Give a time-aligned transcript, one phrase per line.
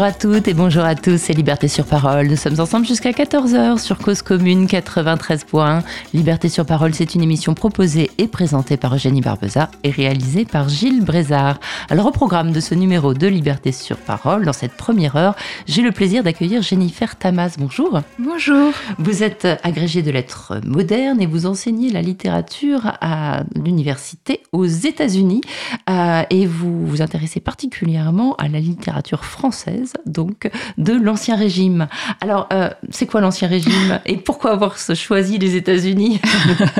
[0.00, 2.28] Bonjour à toutes et bonjour à tous, c'est Liberté sur Parole.
[2.28, 5.82] Nous sommes ensemble jusqu'à 14h sur Cause Commune 93.1.
[6.14, 10.70] Liberté sur Parole, c'est une émission proposée et présentée par Eugénie Barbeza et réalisée par
[10.70, 11.60] Gilles Brézard.
[11.90, 15.36] Alors au programme de ce numéro de Liberté sur Parole, dans cette première heure,
[15.66, 17.56] j'ai le plaisir d'accueillir Jennifer Tamas.
[17.58, 18.00] Bonjour.
[18.18, 18.72] Bonjour.
[18.98, 25.42] Vous êtes agrégée de lettres modernes et vous enseignez la littérature à l'université aux États-Unis
[25.90, 31.88] euh, et vous vous intéressez particulièrement à la littérature française donc de l'Ancien Régime.
[32.20, 36.20] Alors, euh, c'est quoi l'Ancien Régime et pourquoi avoir choisi les États-Unis?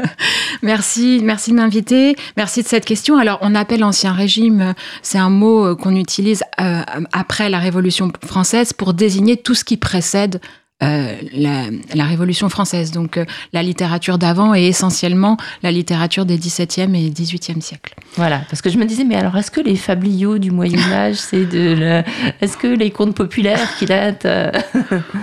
[0.62, 2.16] Merci, merci de m'inviter.
[2.36, 3.16] Merci de cette question.
[3.16, 8.72] Alors, on appelle l'Ancien Régime, c'est un mot qu'on utilise euh, après la Révolution française
[8.74, 10.40] pour désigner tout ce qui précède
[10.82, 11.64] euh, la,
[11.94, 12.90] la, Révolution française.
[12.90, 17.94] Donc euh, la littérature d'avant est essentiellement la littérature des XVIIe et XVIIIe siècles.
[18.16, 21.16] Voilà, parce que je me disais, mais alors est-ce que les fabliaux du Moyen Âge,
[21.16, 22.02] c'est de, le...
[22.40, 24.50] est-ce que les contes populaires qui datent euh,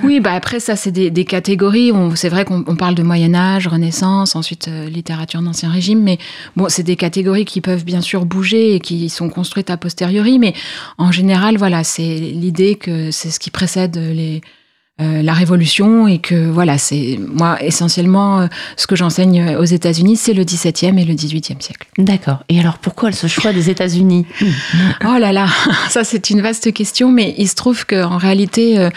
[0.04, 1.92] Oui, bah après ça, c'est des, des catégories.
[2.14, 6.20] C'est vrai qu'on parle de Moyen Âge, Renaissance, ensuite littérature d'Ancien Régime, mais
[6.56, 10.38] bon, c'est des catégories qui peuvent bien sûr bouger et qui sont construites a posteriori,
[10.38, 10.54] mais
[11.00, 14.42] en général, voilà, c'est l'idée que c'est ce qui précède les
[15.00, 20.16] euh, la révolution et que voilà, c'est moi essentiellement euh, ce que j'enseigne aux États-Unis,
[20.16, 21.88] c'est le XVIIe et le XVIIIe siècle.
[22.00, 22.40] D'accord.
[22.50, 24.26] Et alors pourquoi ce choix des États-Unis?
[25.06, 25.46] Oh là là,
[25.90, 28.90] ça c'est une vaste question, mais il se trouve qu'en réalité, euh,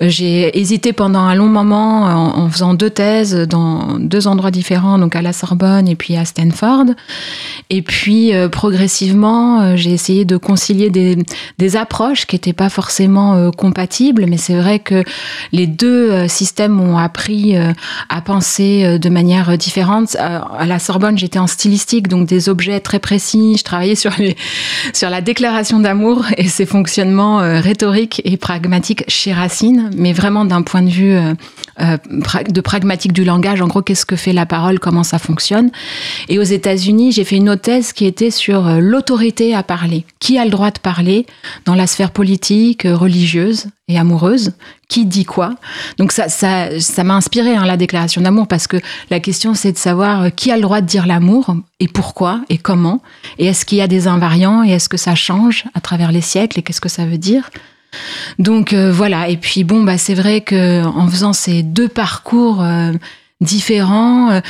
[0.00, 4.96] j'ai hésité pendant un long moment en, en, faisant deux thèses dans deux endroits différents,
[4.96, 6.84] donc à la Sorbonne et puis à Stanford.
[7.68, 11.18] Et puis progressivement, j'ai essayé de concilier des,
[11.58, 15.02] des approches qui n'étaient pas forcément compatibles, mais c'est vrai que
[15.52, 17.72] les deux euh, systèmes m'ont appris euh,
[18.08, 20.16] à penser euh, de manière différente.
[20.16, 23.56] À la Sorbonne, j'étais en stylistique, donc des objets très précis.
[23.58, 24.36] Je travaillais sur, les,
[24.92, 30.62] sur la déclaration d'amour et ses fonctionnements rhétoriques et pragmatiques chez Racine, mais vraiment d'un
[30.62, 31.16] point de vue
[31.78, 33.60] de pragmatique du langage.
[33.60, 35.70] En gros, qu'est-ce que fait la parole, comment ça fonctionne.
[36.28, 40.04] Et aux États-Unis, j'ai fait une autre thèse qui était sur l'autorité à parler.
[40.20, 41.26] Qui a le droit de parler
[41.64, 44.52] dans la sphère politique, religieuse et amoureuse?
[44.88, 45.54] Qui dit quoi?
[45.98, 48.78] Donc ça, ça, ça m'a inspiré hein, la déclaration d'amour parce que
[49.10, 52.40] la question c'est de savoir euh, qui a le droit de dire l'amour et pourquoi
[52.48, 53.02] et comment
[53.38, 56.22] et est-ce qu'il y a des invariants et est-ce que ça change à travers les
[56.22, 57.50] siècles et qu'est-ce que ça veut dire?
[58.38, 62.62] Donc euh, voilà et puis bon bah c'est vrai que en faisant ces deux parcours
[62.62, 62.92] euh,
[63.40, 64.40] différents.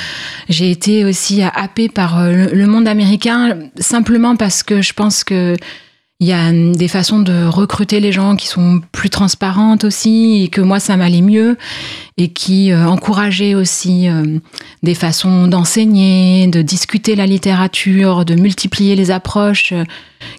[0.48, 5.56] J'ai été aussi happée par le monde américain simplement parce que je pense que
[6.20, 10.48] il y a des façons de recruter les gens qui sont plus transparentes aussi et
[10.48, 11.56] que moi ça m'allait mieux
[12.16, 14.40] et qui euh, encourageaient aussi euh,
[14.82, 19.84] des façons d'enseigner, de discuter la littérature, de multiplier les approches euh,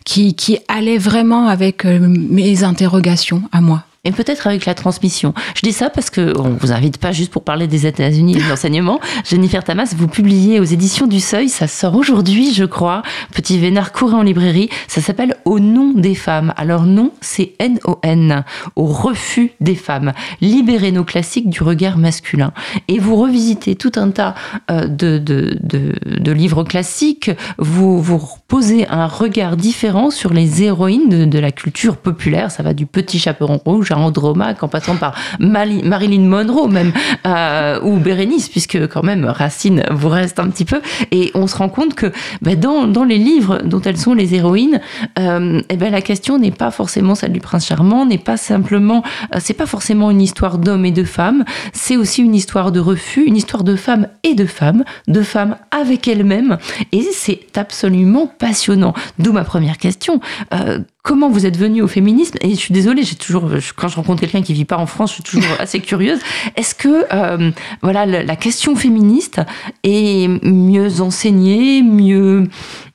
[0.03, 5.33] qui, qui allaient vraiment avec mes interrogations à moi et peut-être avec la transmission.
[5.55, 8.41] Je dis ça parce que on vous invite pas juste pour parler des États-Unis et
[8.41, 8.99] de l'enseignement.
[9.29, 13.01] Jennifer Tamas, vous publiez aux éditions du Seuil, ça sort aujourd'hui, je crois.
[13.33, 14.69] Petit Vénard courez en librairie.
[14.87, 16.53] Ça s'appelle Au nom des femmes.
[16.55, 18.45] Alors non, c'est N-O-N,
[18.75, 20.13] au refus des femmes.
[20.41, 22.53] Libérer nos classiques du regard masculin.
[22.87, 24.35] Et vous revisitez tout un tas
[24.71, 27.31] euh, de, de, de, de livres classiques.
[27.57, 28.17] Vous vous
[28.49, 32.51] posez un regard différent sur les héroïnes de, de la culture populaire.
[32.51, 36.91] Ça va du petit chaperon rouge à Andromaque, en passant par Marilyn Monroe même,
[37.25, 40.81] euh, ou Bérénice, puisque quand même Racine vous reste un petit peu.
[41.11, 42.11] Et on se rend compte que
[42.41, 44.81] bah, dans, dans, les livres dont elles sont les héroïnes,
[45.19, 49.03] euh, eh ben, la question n'est pas forcément celle du prince charmant, n'est pas simplement,
[49.35, 52.79] euh, c'est pas forcément une histoire d'hommes et de femmes, c'est aussi une histoire de
[52.79, 56.57] refus, une histoire de femmes et de femmes, de femmes avec elles-mêmes.
[56.91, 58.93] Et c'est absolument passionnant.
[59.19, 60.19] D'où ma première question.
[60.53, 62.37] Euh, comment vous êtes venu au féminisme?
[62.41, 65.11] Et je suis désolée, j'ai toujours, quand je rencontre quelqu'un qui vit pas en France,
[65.11, 66.19] je suis toujours assez curieuse.
[66.55, 67.51] Est-ce que euh,
[67.81, 69.41] voilà la question féministe
[69.83, 72.47] est mieux enseignée, mieux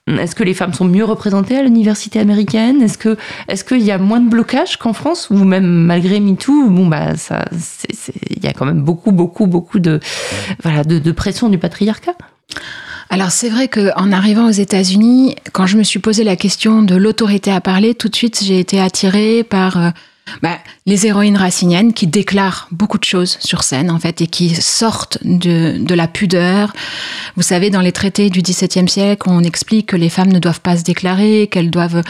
[0.06, 2.82] est-ce que les femmes sont mieux représentées à l'université américaine?
[2.82, 3.16] Est-ce que
[3.48, 5.30] est-ce qu'il y a moins de blocage qu'en France?
[5.30, 7.46] Ou même malgré MeToo Bon bah ça,
[8.30, 10.00] il y a quand même beaucoup beaucoup beaucoup de
[10.62, 12.14] voilà de, de pression du patriarcat.
[13.14, 16.96] Alors c'est vrai qu'en arrivant aux États-Unis, quand je me suis posé la question de
[16.96, 19.90] l'autorité à parler, tout de suite j'ai été attirée par euh,
[20.42, 24.54] bah, les héroïnes raciniennes qui déclarent beaucoup de choses sur scène en fait et qui
[24.54, 26.72] sortent de, la pudeur.
[27.36, 30.60] Vous savez, dans les traités du XVIIe siècle, on explique que les femmes ne doivent
[30.60, 32.02] pas se déclarer, qu'elles doivent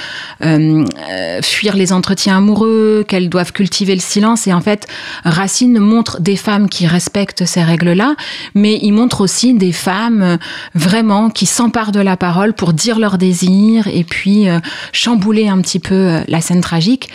[0.43, 4.47] euh, euh, fuir les entretiens amoureux, qu'elles doivent cultiver le silence.
[4.47, 4.87] Et en fait,
[5.25, 8.17] Racine montre des femmes qui respectent ces règles-là,
[8.55, 10.37] mais il montre aussi des femmes euh,
[10.75, 14.47] vraiment qui s'emparent de la parole pour dire leurs désirs et puis
[14.93, 17.09] chambouler un petit peu la scène tragique.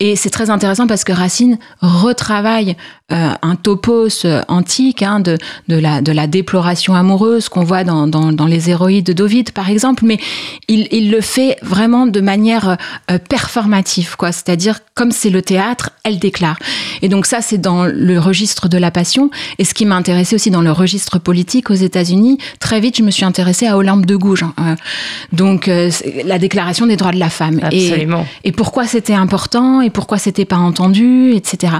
[0.00, 2.76] Et c'est très intéressant parce que Racine retravaille
[3.10, 5.36] euh, un topos antique hein, de,
[5.66, 9.50] de, la, de la déploration amoureuse qu'on voit dans, dans, dans, les héroïdes de David,
[9.50, 10.18] par exemple, mais
[10.68, 12.76] il, il le fait vraiment de manière
[13.10, 14.30] euh, performative, quoi.
[14.30, 16.56] C'est-à-dire, comme c'est le théâtre, elle déclare.
[17.02, 19.30] Et donc ça, c'est dans le registre de la passion.
[19.58, 23.02] Et ce qui m'a intéressé aussi dans le registre politique aux États-Unis, très vite, je
[23.02, 24.44] me suis intéressée à Olympe de Gouges.
[24.44, 24.54] Hein.
[24.60, 24.76] Euh,
[25.32, 25.68] donc,
[26.24, 27.58] la déclaration des droits de la femme.
[27.60, 28.24] Absolument.
[28.44, 31.74] Et, et pourquoi c'était important et pourquoi c'était pas entendu, etc.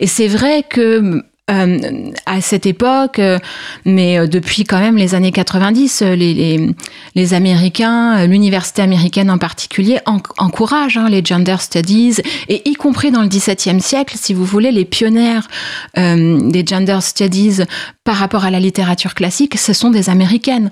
[0.00, 3.38] Et c'est vrai que euh, à cette époque, euh,
[3.84, 6.70] mais euh, depuis quand même les années 90, les, les,
[7.14, 12.14] les Américains, l'université américaine en particulier, en, encouragent hein, les gender studies,
[12.48, 15.48] et y compris dans le XVIIe siècle, si vous voulez, les pionnières
[15.96, 17.60] des gender studies
[18.04, 20.70] par rapport à la littérature classique, ce sont des Américaines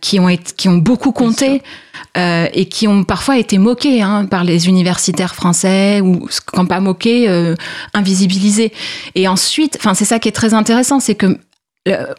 [0.00, 1.62] qui, ont été, qui ont beaucoup compté.
[2.16, 6.80] Euh, et qui ont parfois été moqués hein, par les universitaires français ou quand pas
[6.80, 7.54] moqués, euh,
[7.92, 8.72] invisibilisés.
[9.14, 11.38] Et ensuite, enfin c'est ça qui est très intéressant, c'est que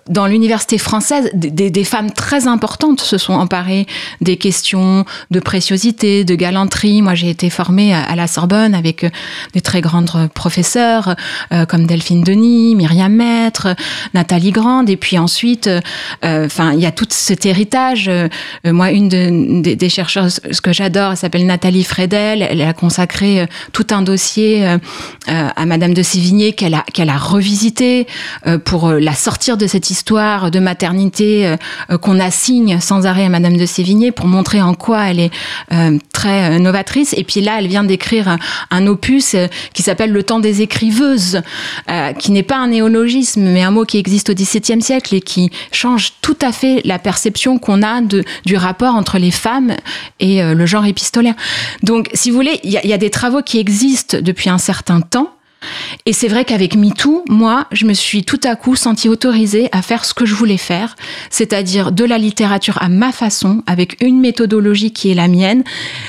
[0.07, 3.85] dans l'université française, des, des, femmes très importantes se sont emparées
[4.21, 7.01] des questions de préciosité, de galanterie.
[7.01, 9.09] Moi, j'ai été formée à, la Sorbonne avec euh,
[9.53, 11.15] des très grandes professeurs
[11.51, 13.75] euh, comme Delphine Denis, Myriam Maître,
[14.13, 14.89] Nathalie Grande.
[14.89, 18.09] Et puis ensuite, euh, enfin, il y a tout cet héritage.
[18.65, 22.41] moi, une de, des, chercheurs ce que j'adore, elle s'appelle Nathalie Fredel.
[22.41, 24.65] Elle a consacré tout un dossier
[25.27, 28.07] à Madame de Sévigné qu'elle a, qu'elle a revisité
[28.65, 31.55] pour la sortir de cette histoire de maternité
[31.89, 35.31] euh, qu'on assigne sans arrêt à Madame de Sévigné pour montrer en quoi elle est
[35.71, 37.13] euh, très euh, novatrice.
[37.17, 38.37] Et puis là, elle vient d'écrire
[38.71, 39.35] un, opus
[39.73, 41.41] qui s'appelle Le temps des écriveuses,
[42.17, 45.51] qui n'est pas un néologisme, mais un mot qui existe au XVIIe siècle et qui
[45.71, 49.75] change tout à fait la perception qu'on a de, du rapport entre les femmes
[50.19, 51.35] et le genre épistolaire.
[51.83, 55.33] Donc, si vous voulez, il y a des travaux qui existent depuis un certain temps
[56.05, 59.81] et c'est vrai qu'avec MeToo, moi, je me suis tout à coup sentie autorisée à
[59.81, 60.95] faire ce que je voulais faire,
[61.29, 65.63] c'est-à-dire de la littérature à ma façon, avec une méthodologie qui est la mienne,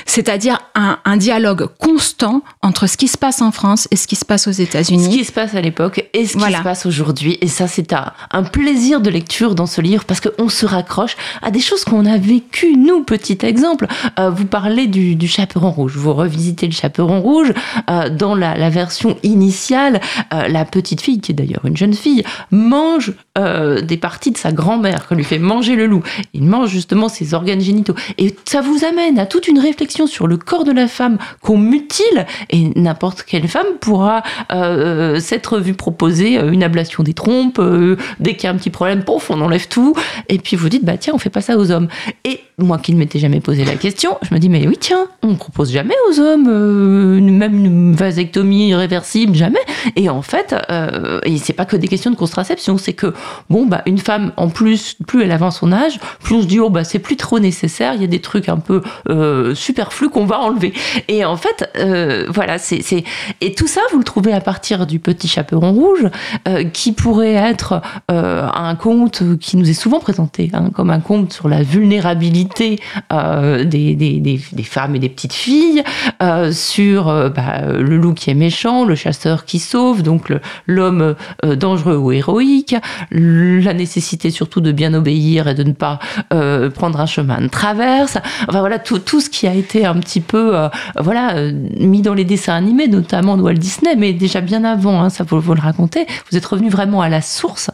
[0.05, 4.15] c'est-à-dire un, un, dialogue constant entre ce qui se passe en France et ce qui
[4.15, 5.11] se passe aux États-Unis.
[5.11, 7.37] Ce qui se passe à l'époque et ce qui se passe aujourd'hui.
[7.41, 11.15] Et ça, c'est un, un, plaisir de lecture dans ce livre parce qu'on se raccroche
[11.41, 13.87] à des choses qu'on a vécues, nous, petit exemple.
[14.19, 17.53] Euh, vous parlez du, du, chaperon rouge, vous revisitez le chaperon rouge
[17.89, 19.99] euh, dans la, la version initiale initiale,
[20.33, 24.37] euh, la petite fille, qui est d'ailleurs une jeune fille, mange euh, des parties de
[24.37, 26.03] sa grand-mère, qu'on lui fait manger le loup.
[26.33, 27.95] Il mange justement ses organes génitaux.
[28.17, 31.57] Et ça vous amène à toute une réflexion sur le corps de la femme qu'on
[31.57, 37.61] mutile, et n'importe quelle femme pourra euh, s'être vue proposer une ablation des trompes,
[38.19, 39.95] dès qu'il y a un petit problème, pouf, on enlève tout,
[40.29, 41.87] et puis vous dites, bah tiens, on fait pas ça aux hommes.
[42.63, 45.35] Moi qui ne m'étais jamais posé la question, je me dis, mais oui, tiens, on
[45.35, 49.59] propose jamais aux hommes, même une vasectomie réversible, jamais.
[49.95, 53.13] Et en fait, euh, et c'est pas que des questions de contraception, c'est que
[53.49, 56.59] bon bah une femme en plus, plus elle avance son âge, plus on se dit
[56.59, 60.09] oh bah c'est plus trop nécessaire, il y a des trucs un peu euh, superflus
[60.09, 60.73] qu'on va enlever.
[61.07, 62.81] Et en fait, euh, voilà, c'est
[63.41, 66.07] et tout ça vous le trouvez à partir du petit chaperon rouge,
[66.47, 70.99] euh, qui pourrait être euh, un conte qui nous est souvent présenté hein, comme un
[70.99, 72.50] conte sur la vulnérabilité
[73.11, 75.83] euh, des, femmes et des petites filles,
[76.51, 80.31] sur bah, le loup qui est méchant, le chasseur qui sauve, donc
[80.67, 81.15] l'homme
[81.45, 82.75] euh, dangereux ou héroïque,
[83.11, 85.99] la nécessité surtout de bien obéir et de ne pas
[86.33, 88.17] euh, prendre un chemin de traverse.
[88.47, 92.25] Enfin voilà tout, ce qui a été un petit peu euh, voilà mis dans les
[92.25, 95.61] dessins animés, notamment de Walt Disney, mais déjà bien avant, hein, ça vous, vous, le
[95.61, 96.05] raconter.
[96.29, 97.69] Vous êtes revenu vraiment à la source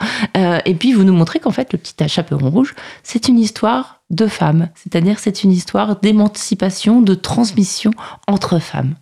[0.65, 4.27] et puis vous nous montrez qu'en fait le petit chaperon rouge, c'est une histoire de
[4.27, 7.91] femmes, c'est-à-dire c'est une histoire d'émancipation, de transmission
[8.27, 8.95] entre femmes.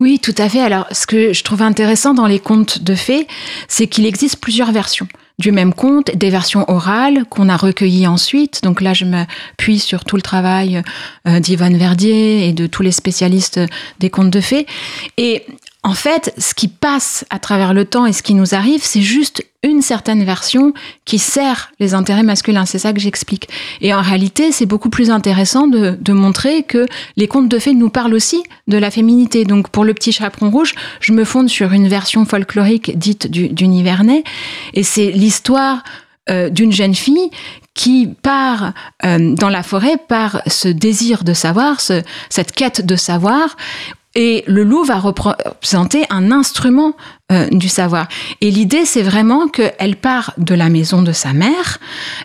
[0.00, 0.60] Oui, tout à fait.
[0.60, 3.28] Alors, ce que je trouve intéressant dans les contes de fées,
[3.68, 5.06] c'est qu'il existe plusieurs versions
[5.38, 8.62] du même conte, des versions orales qu'on a recueillies ensuite.
[8.62, 10.82] Donc là, je m'appuie sur tout le travail
[11.26, 13.60] euh, d'Yvonne Verdier et de tous les spécialistes
[13.98, 14.66] des contes de fées.
[15.16, 15.44] Et
[15.84, 19.02] en fait, ce qui passe à travers le temps et ce qui nous arrive, c'est
[19.02, 20.72] juste une certaine version
[21.04, 22.66] qui sert les intérêts masculins.
[22.66, 23.48] C'est ça que j'explique.
[23.80, 26.86] Et en réalité, c'est beaucoup plus intéressant de, de, montrer que
[27.16, 29.44] les contes de fées nous parlent aussi de la féminité.
[29.44, 33.48] Donc, pour le petit chaperon rouge, je me fonde sur une version folklorique dite du,
[33.48, 34.22] du Nivernais.
[34.74, 35.82] Et c'est l'histoire
[36.30, 37.30] euh, d'une jeune fille
[37.74, 38.72] qui part
[39.04, 43.56] euh, dans la forêt par ce désir de savoir, ce, cette quête de savoir,
[44.14, 46.94] et le loup va représenter un instrument
[47.30, 48.08] euh, du savoir.
[48.40, 51.78] Et l'idée, c'est vraiment qu'elle part de la maison de sa mère,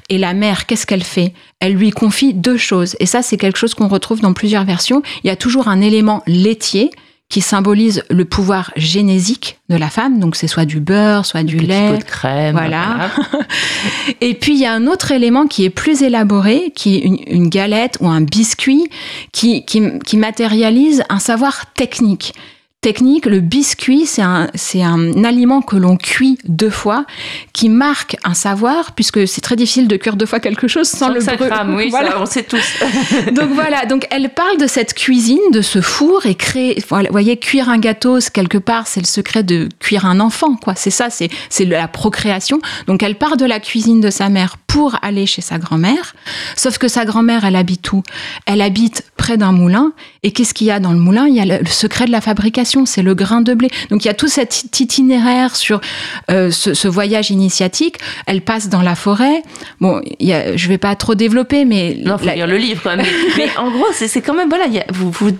[0.09, 1.33] et la mère, qu'est-ce qu'elle fait?
[1.59, 2.95] Elle lui confie deux choses.
[2.99, 5.01] Et ça, c'est quelque chose qu'on retrouve dans plusieurs versions.
[5.23, 6.91] Il y a toujours un élément laitier
[7.29, 10.19] qui symbolise le pouvoir génésique de la femme.
[10.19, 11.91] Donc c'est soit du beurre, soit du Petit lait.
[11.91, 12.55] pot de crème.
[12.55, 13.11] Voilà.
[14.21, 17.17] Et puis il y a un autre élément qui est plus élaboré, qui est une,
[17.27, 18.87] une galette ou un biscuit
[19.33, 22.33] qui, qui, qui matérialise un savoir technique
[22.81, 27.05] technique, le biscuit, c'est un, c'est un aliment que l'on cuit deux fois,
[27.51, 31.07] qui marque un savoir, puisque c'est très difficile de cuire deux fois quelque chose sans,
[31.07, 31.75] Sans le brûler.
[31.75, 32.11] oui, Voilà.
[32.11, 32.61] ça, on sait tous.
[33.33, 36.81] Donc voilà, donc elle parle de cette cuisine, de ce four et créer.
[36.89, 40.55] Voilà, vous voyez, cuire un gâteau, quelque part, c'est le secret de cuire un enfant,
[40.55, 40.75] quoi.
[40.75, 42.59] C'est ça, c'est c'est la procréation.
[42.87, 46.15] Donc elle part de la cuisine de sa mère pour aller chez sa grand-mère.
[46.55, 48.03] Sauf que sa grand-mère, elle habite où?
[48.45, 49.93] Elle habite près d'un moulin.
[50.23, 51.25] Et qu'est-ce qu'il y a dans le moulin?
[51.27, 53.69] Il y a le, le secret de la fabrication, c'est le grain de blé.
[53.89, 55.81] Donc il y a tout cet itinéraire sur
[56.29, 57.97] euh, ce, ce voyage initiatique.
[58.25, 59.41] Elle passe dans la forêt.
[59.79, 62.57] Bon, il y a, je vais pas trop développer, mais Non, faut la- lire le
[62.57, 63.05] livre quand même.
[63.37, 65.31] Mais, mais en gros, c'est quand même voilà, il y a- vous, vous-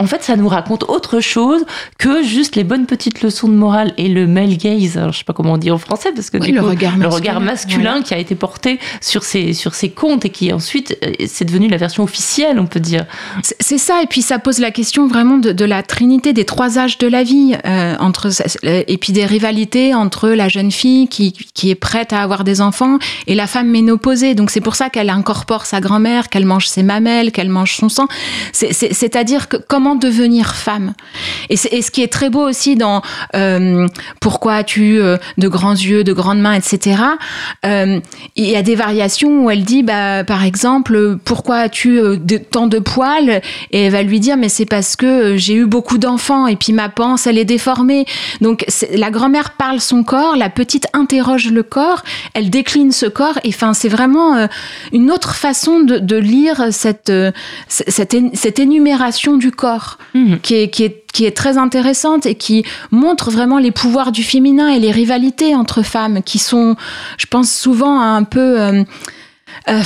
[0.00, 1.64] en fait, ça nous raconte autre chose
[1.98, 4.96] que juste les bonnes petites leçons de morale et le male gaze.
[4.98, 6.68] Alors, je sais pas comment on dit en français parce que Oui, du le coup,
[6.68, 10.30] regard le masculin, regard masculin qui a été porté sur ces sur ces contes et
[10.30, 13.04] qui ensuite euh, c'est devenu la version officielle, on peut dire.
[13.60, 16.78] C'est- ça, et puis ça pose la question vraiment de, de la trinité des trois
[16.78, 18.28] âges de la vie, euh, entre
[18.64, 22.60] et puis des rivalités entre la jeune fille qui, qui est prête à avoir des
[22.60, 24.34] enfants et la femme ménopausée.
[24.34, 27.88] Donc c'est pour ça qu'elle incorpore sa grand-mère, qu'elle mange ses mamelles, qu'elle mange son
[27.88, 28.06] sang.
[28.52, 30.94] C'est- c'est- C'est-à-dire que comment devenir femme.
[31.48, 33.02] Et, ce qui est très beau aussi dans
[33.34, 33.86] euh,
[34.20, 37.02] Pourquoi as-tu euh, de grands yeux, de grandes mains, etc.
[37.64, 38.00] euh,
[38.36, 42.00] il y a des variations où elle dit, bah, par exemple, pourquoi as-tu
[42.50, 43.40] tant de poils?
[43.72, 46.72] Et elle va lui dire, mais c'est parce que j'ai eu beaucoup d'enfants et puis
[46.72, 48.06] ma panse, elle est déformée.
[48.40, 52.02] Donc la grand-mère parle son corps, la petite interroge le corps,
[52.34, 53.38] elle décline ce corps.
[53.44, 54.48] Et enfin, c'est vraiment
[54.92, 57.12] une autre façon de, lire cette,
[57.68, 59.79] cette, cette énumération du corps
[60.14, 60.38] Mhm.
[60.40, 64.22] qui est, qui est qui est très intéressante et qui montre vraiment les pouvoirs du
[64.22, 66.76] féminin et les rivalités entre femmes qui sont,
[67.18, 68.60] je pense, souvent un peu...
[68.60, 68.84] euh,
[69.68, 69.82] euh,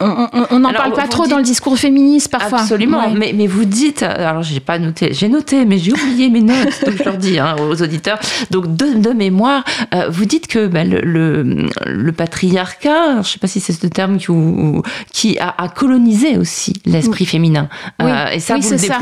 [0.00, 2.60] on n'en parle pas trop dites- dans le discours féministe parfois.
[2.60, 2.98] Absolument.
[3.08, 3.14] Ouais.
[3.16, 6.84] Mais, mais vous dites, alors j'ai pas noté, j'ai noté, mais j'ai oublié mes notes,
[6.86, 8.18] donc je leur dis hein, aux auditeurs.
[8.52, 9.64] Donc de, de mémoire,
[9.94, 13.86] euh, vous dites que bah, le, le, le patriarcat, je sais pas si c'est ce
[13.88, 17.68] terme qui, ou- qui a, a colonisé aussi l'esprit féminin.
[18.00, 18.10] Oui.
[18.10, 18.98] Euh, et ça, Oui, vous le c'est ça.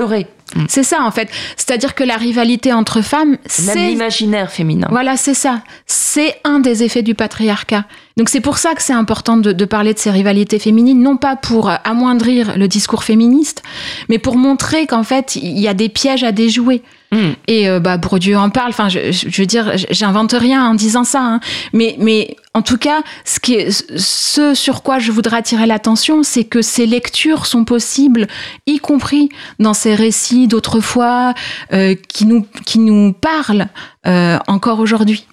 [0.55, 0.65] Mm.
[0.69, 1.29] C'est ça en fait.
[1.57, 4.87] C'est-à-dire que la rivalité entre femmes, c'est l'imaginaire féminin.
[4.91, 5.63] Voilà, c'est ça.
[5.87, 7.85] C'est un des effets du patriarcat.
[8.17, 11.17] Donc c'est pour ça que c'est important de, de parler de ces rivalités féminines, non
[11.17, 13.63] pas pour euh, amoindrir le discours féministe,
[14.09, 16.83] mais pour montrer qu'en fait, il y a des pièges à déjouer.
[17.13, 17.19] Mm.
[17.49, 18.71] Et euh, bah, Bourdieu en parle.
[18.71, 21.21] Enfin, je, je veux dire, j'invente rien en disant ça.
[21.21, 21.41] hein.
[21.73, 26.23] Mais, mais en tout cas, ce, qui est, ce sur quoi je voudrais attirer l'attention,
[26.23, 28.27] c'est que ces lectures sont possibles,
[28.67, 31.35] y compris dans ces récits d'autrefois
[31.75, 33.67] euh, qui, nous, qui nous parlent
[34.07, 35.27] euh, encore aujourd'hui.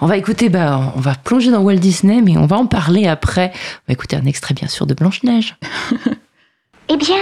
[0.00, 3.08] On va écouter, bah, on va plonger dans Walt Disney, mais on va en parler
[3.08, 3.52] après.
[3.54, 5.56] On va écouter un extrait, bien sûr, de Blanche-Neige.
[6.90, 7.16] Eh bien,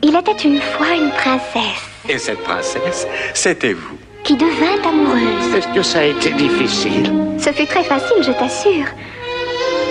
[0.00, 3.98] il était une fois une princesse Et cette princesse, c'était vous.
[4.26, 5.54] Qui devint amoureuse.
[5.56, 8.88] Est-ce que ça a été difficile Ce fut très facile, je t'assure.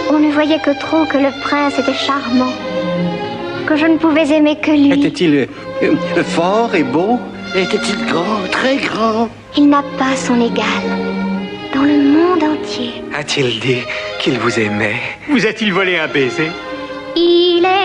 [0.09, 2.53] On ne voyait que trop que le prince était charmant,
[3.65, 4.91] que je ne pouvais aimer que lui.
[4.91, 5.47] Était-il
[5.83, 7.17] euh, fort et beau
[7.55, 10.83] Était-il grand, très grand Il n'a pas son égal
[11.73, 12.91] dans le monde entier.
[13.17, 13.83] A-t-il dit
[14.19, 16.51] qu'il vous aimait Vous a-t-il volé un baiser?
[17.15, 17.84] Il est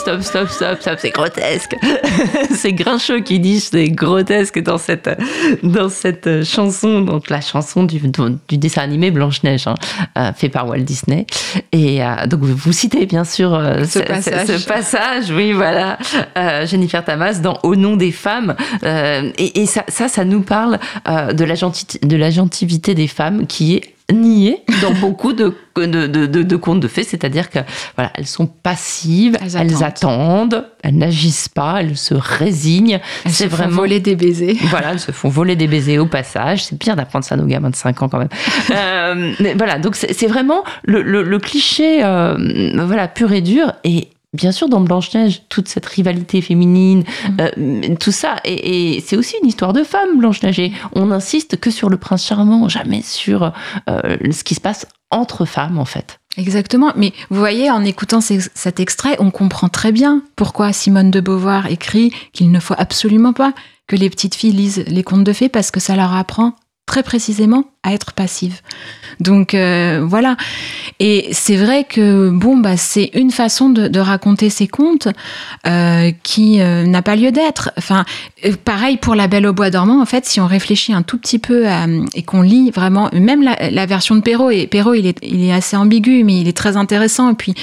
[0.00, 1.76] stop, stop, stop, stop, c'est grotesque.
[2.50, 5.10] c'est Grincheux qui dit c'est grotesque dans cette,
[5.62, 8.00] dans cette chanson, donc la chanson du,
[8.48, 9.74] du dessin animé Blanche-Neige, hein,
[10.16, 11.26] euh, fait par Walt Disney.
[11.72, 14.48] Et euh, donc vous citez bien sûr euh, Ce passage.
[14.48, 15.98] ce passage, oui, voilà,
[16.38, 18.56] euh, Jennifer Tamas dans Au nom des femmes.
[18.82, 23.76] Et et ça, ça, ça nous parle de, la de la gentilité des femmes qui
[23.76, 27.58] est niée dans beaucoup de, de, de, de- contes de fées, c'est-à-dire que
[27.96, 30.66] voilà, elles sont passives, Elles elles, attendent.
[30.82, 33.00] elles n'agissent pas, elles se résignent.
[33.24, 34.56] Elles C'est se font vraiment voler des baisers.
[34.64, 36.64] voilà, elles se font voler des baisers au passage.
[36.64, 38.28] C'est bien d'apprendre ça à nos gamins de 5 ans quand même.
[38.72, 42.36] Euh, mais voilà, donc c'est c'est vraiment le, le- le cliché euh,
[42.86, 43.72] voilà, pur et dur.
[43.84, 47.04] Et bien sûr, dans Blanche-Neige, toute cette rivalité féminine,
[47.40, 48.36] euh, tout ça.
[48.44, 50.58] Et, et c'est aussi une histoire de femme, Blanche-Neige.
[50.60, 53.52] Et on insiste que sur le prince charmant, jamais sur
[53.88, 56.20] euh, ce qui se passe entre femmes, en fait.
[56.36, 56.92] Exactement.
[56.96, 61.20] Mais vous voyez, en écoutant ces- cet extrait, on comprend très bien pourquoi Simone de
[61.20, 63.52] Beauvoir écrit qu'il ne faut absolument pas
[63.88, 66.54] que les petites filles lisent les contes de fées parce que ça leur apprend
[66.86, 68.60] très précisément à être passives.
[69.20, 70.36] Donc euh, voilà.
[70.98, 75.08] Et c'est vrai que bon, bah, c'est une façon de, raconter ces contes
[75.66, 77.70] euh, qui euh, n'a pas lieu d'être.
[77.78, 78.04] Enfin,
[78.64, 80.02] pareil pour La Belle au bois dormant.
[80.02, 81.66] En fait, si on réfléchit un tout petit peu
[82.14, 85.44] et qu'on lit vraiment, même la, la version de Perrault, et Perrault, il est, il
[85.44, 87.30] est assez ambigu, mais il est très intéressant.
[87.30, 87.54] Et puis,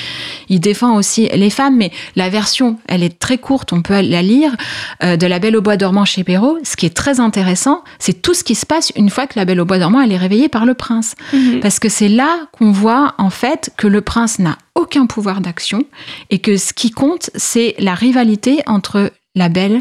[0.49, 1.77] il défend aussi les femmes.
[1.77, 3.73] Mais la version, elle est très courte.
[3.73, 4.55] On peut la lire
[5.01, 6.57] de La Belle au bois dormant chez Perrault.
[6.63, 9.45] Ce qui est très intéressant, c'est tout ce qui se passe une fois que La
[9.45, 11.15] Belle au bois dormant elle est réveillée par le prince.
[11.61, 15.83] Parce que c'est là qu'on voit en fait que le prince n'a aucun pouvoir d'action
[16.29, 19.79] et que ce qui compte, c'est la rivalité entre la belle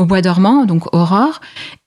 [0.00, 1.40] au bois dormant, donc Aurore,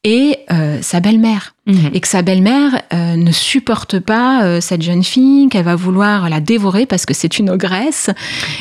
[0.03, 1.55] et euh, sa belle-mère.
[1.93, 6.29] Et que sa belle-mère euh, ne supporte pas euh, cette jeune fille, qu'elle va vouloir
[6.29, 8.09] la dévorer parce que c'est une ogresse.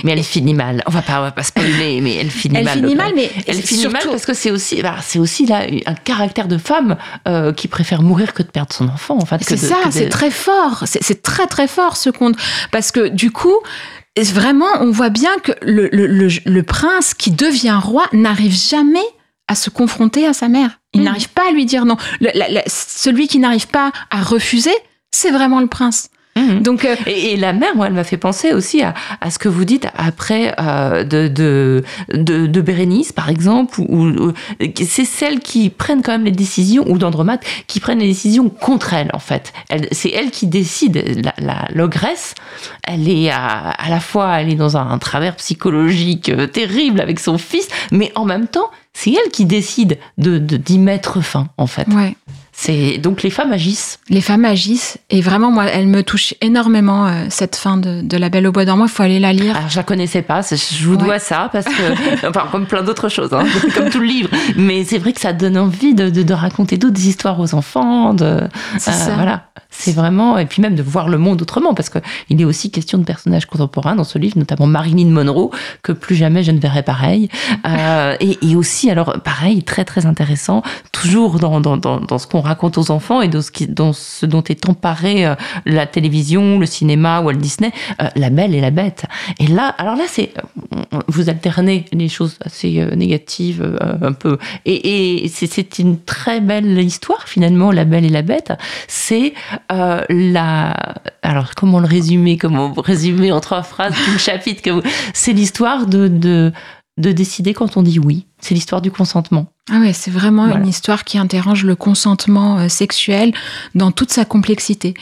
[0.05, 0.85] Mais elle finit mal.
[0.87, 2.79] On va pas, on va pas spoiler, mais elle finit Elle mal.
[2.79, 5.67] finit le mal, mais elle finit mal parce que c'est aussi, bah, c'est aussi là
[5.87, 6.97] un caractère de femme
[7.57, 9.19] qui préfère mourir que de perdre son enfant.
[9.21, 10.85] En fait, C'est ça, de- c'est très fort.
[10.87, 12.37] C'est c'est très très fort ce conte.
[12.71, 13.57] Parce que du coup,
[14.17, 19.01] vraiment, on voit bien que le, le- le- le prince qui devient roi n'arrive jamais
[19.49, 20.81] à se confronter à sa mère.
[20.95, 21.05] Il Mhm.
[21.07, 21.97] n'arrive pas à lui dire non.
[22.21, 24.75] Le- la- la- celui qui n'arrive pas à refuser,
[25.11, 26.09] c'est vraiment le prince.
[26.35, 26.63] Mhm.
[26.63, 29.39] Donc, euh, Et, et la mère, moi, elle m'a fait penser aussi à, à ce
[29.39, 34.33] que vous dites après euh, de, de, de, de Bérénice, par exemple, où, où-
[34.83, 38.95] c'est celles qui prennent quand même les décisions, ou d'Andromaque, qui prennent les décisions contre
[38.95, 39.53] elle, en fait.
[39.93, 41.23] C'est elle qui décide.
[41.23, 42.35] La, la- l'ogresse,
[42.89, 47.01] elle est à, à la fois, elle est dans un, un travers psychologique euh, terrible
[47.01, 51.21] avec son fils, mais en même temps, c'est elle qui décide de, de- d'y mettre
[51.23, 51.87] fin, en fait.
[51.89, 52.17] ouais.
[52.65, 53.99] C'est, donc les femmes agissent.
[54.09, 54.97] Les femmes agissent.
[55.11, 58.53] Et vraiment, moi, elle me touche énormément, euh, cette fin de, de La Belle au
[58.53, 58.85] bois dormant.
[58.85, 59.57] Il faut aller la lire.
[59.57, 61.05] Alors, je la connaissais pas, je vous Ouais.
[61.05, 63.43] dois ça, parce que, enfin, comme plein d'autres choses, hein,
[63.75, 64.29] comme tout le livre.
[64.57, 68.15] Mais c'est vrai que ça donne envie de, de, de raconter d'autres histoires aux enfants,
[68.15, 68.49] de, euh,
[68.79, 68.93] ça.
[69.17, 69.47] voilà.
[69.75, 72.71] C'est vraiment, et puis même de voir le monde autrement, parce que il est aussi
[72.71, 75.51] question de personnages contemporains dans ce livre, notamment Marilyn Monroe,
[75.83, 77.29] que plus jamais je ne verrai pareil.
[77.67, 82.27] Euh, et, et aussi, alors, pareil, très très intéressant, toujours dans, dans, dans, dans ce
[82.27, 85.87] qu'on raconte aux enfants et dans ce, qui, dans ce dont est emparé euh, la
[85.87, 89.07] télévision, le cinéma, Walt Disney, euh, La Belle et la Bête.
[89.41, 90.35] Et là, alors là, c'est
[91.09, 94.39] vous alternez les choses assez euh, négatives euh, un peu.
[94.67, 98.53] Et, et c'est une très belle histoire finalement, La Belle et la Bête.
[98.87, 99.33] C'est
[99.71, 100.75] euh, la.
[101.23, 104.83] Alors comment le résumer Comment résumer en trois phrases tout le chapitre que vous...
[105.15, 106.53] C'est l'histoire de, de
[106.99, 108.27] de décider quand on dit oui.
[108.39, 109.47] C'est l'histoire du consentement.
[109.71, 110.61] Ah ouais, c'est vraiment Voilà.
[110.61, 113.33] une histoire qui interroge le consentement euh, sexuel
[113.75, 114.93] dans toute sa complexité.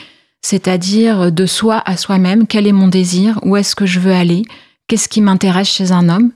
[0.41, 4.13] C'est-à-dire euh, de soi à soi-même, quel est mon désir, où est-ce que je veux
[4.13, 4.43] aller,
[4.87, 6.31] qu'est-ce qui m'intéresse chez un homme.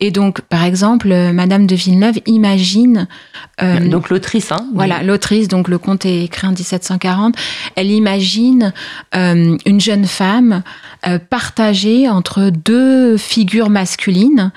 [0.00, 3.06] Et donc, par exemple, euh, Madame de Villeneuve imagine...
[3.62, 4.66] euh, Donc l'autrice, hein.
[4.74, 7.34] voilà, l'autrice, donc le conte est écrit en 1740,
[7.76, 8.72] elle imagine
[9.14, 10.62] euh, une jeune femme
[11.06, 14.52] euh, partagée entre deux figures masculines,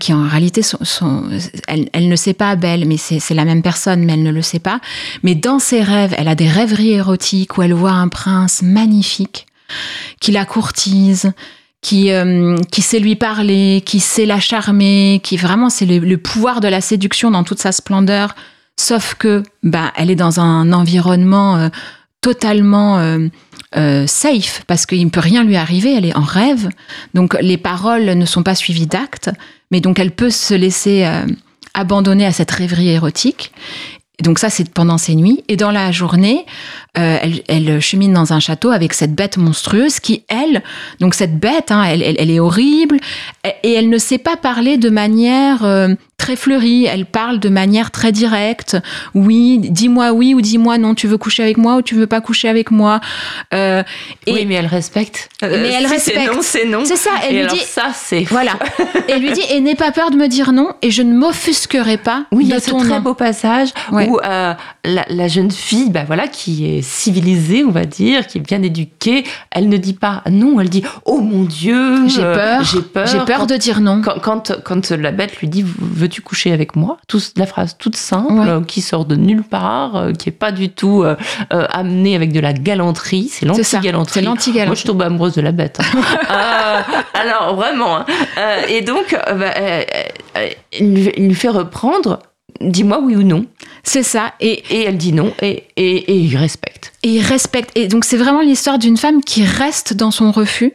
[0.00, 0.84] qui en réalité sont...
[0.84, 1.24] sont-
[1.68, 4.30] elle, elle ne sait pas belle, mais c'est c'est la même personne, mais elle ne
[4.30, 4.80] le sait pas.
[5.22, 9.46] Mais dans ses rêves, elle a des rêveries érotiques où elle voit un prince magnifique
[10.20, 11.32] qui la courtise,
[11.80, 16.60] qui, euh, qui sait lui parler, qui sait la charmer, qui vraiment c'est le, pouvoir
[16.60, 18.34] de la séduction dans toute sa splendeur.
[18.78, 21.68] Sauf que bah, elle est dans un environnement euh,
[22.20, 25.94] totalement euh, safe parce qu'il ne peut rien lui arriver.
[25.94, 26.68] Elle est en rêve,
[27.14, 29.30] donc les paroles ne sont pas suivies d'actes,
[29.70, 31.08] mais donc elle peut se laisser
[31.74, 33.52] abandonner à cette rêverie érotique.
[34.22, 35.44] Donc ça, c'est pendant ces nuits.
[35.48, 36.46] Et dans la journée,
[36.96, 40.62] euh, elle, elle, chemine dans un château avec cette bête monstrueuse qui, elle,
[41.00, 42.96] donc cette bête, hein, elle, elle, elle, est horrible
[43.62, 46.86] et elle ne sait pas parler de manière euh, très fleurie.
[46.86, 48.76] Elle parle de manière très directe.
[49.14, 50.94] Oui, dis-moi oui ou dis-moi non.
[50.94, 53.00] Tu veux coucher avec moi ou tu veux pas coucher avec moi.
[53.54, 53.82] Euh,
[54.26, 55.28] et, oui, mais elle respecte.
[55.42, 56.18] mais elle si respecte.
[56.20, 56.82] C'est non, c'est non.
[56.84, 57.10] C'est ça.
[57.24, 57.62] Elle et lui alors dit.
[57.64, 58.52] ça, c'est Voilà.
[59.08, 61.98] elle lui dit et n'aie pas peur de me dire non et je ne m'offusquerai
[61.98, 64.08] pas oui, il y a ce très beau passage Ouais.
[64.08, 68.38] où euh, la, la jeune fille, bah voilà, qui est civilisée, on va dire, qui
[68.38, 72.34] est bien éduquée, elle ne dit pas non, elle dit oh mon Dieu, J'ai euh,
[72.34, 72.64] peur.
[72.64, 74.00] j'ai peur, J'ai peur Quand- de dire non.
[74.02, 75.64] Quand, quand, quand la bête lui dit
[76.06, 76.96] veux-tu coucher avec moi?
[77.08, 78.48] Tout, La phrase toute simple Ouais.
[78.48, 81.16] euh, qui sort de nulle part, euh, qui est pas du tout euh,
[81.52, 83.28] euh, amenée avec de la galanterie.
[83.30, 84.24] C'est l'anti-galanterie.
[84.24, 85.80] Moi, je tombe amoureuse de la bête.
[85.80, 86.84] hein.
[87.14, 87.96] Alors vraiment.
[87.98, 88.06] hein.
[88.68, 89.52] Et donc, bah,
[90.78, 92.20] il, lui, il lui fait reprendre.
[92.60, 93.44] Dis-moi oui ou non.
[93.82, 94.32] C'est ça.
[94.40, 95.32] Et, Et elle dit non.
[95.42, 96.92] Et, et, et il respecte.
[97.02, 97.70] et il respecte.
[97.76, 100.72] Et donc c'est vraiment l'histoire d'une femme qui reste dans son refus.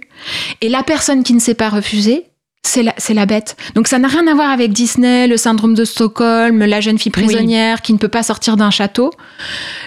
[0.62, 2.26] Et la personne qui ne s'est pas refusée,
[2.64, 3.58] c'est la, c'est la bête.
[3.76, 7.12] Donc ça n'a rien à voir avec Disney, le syndrome de Stockholm, la jeune fille
[7.12, 9.12] prisonnière qui ne peut pas sortir d'un château.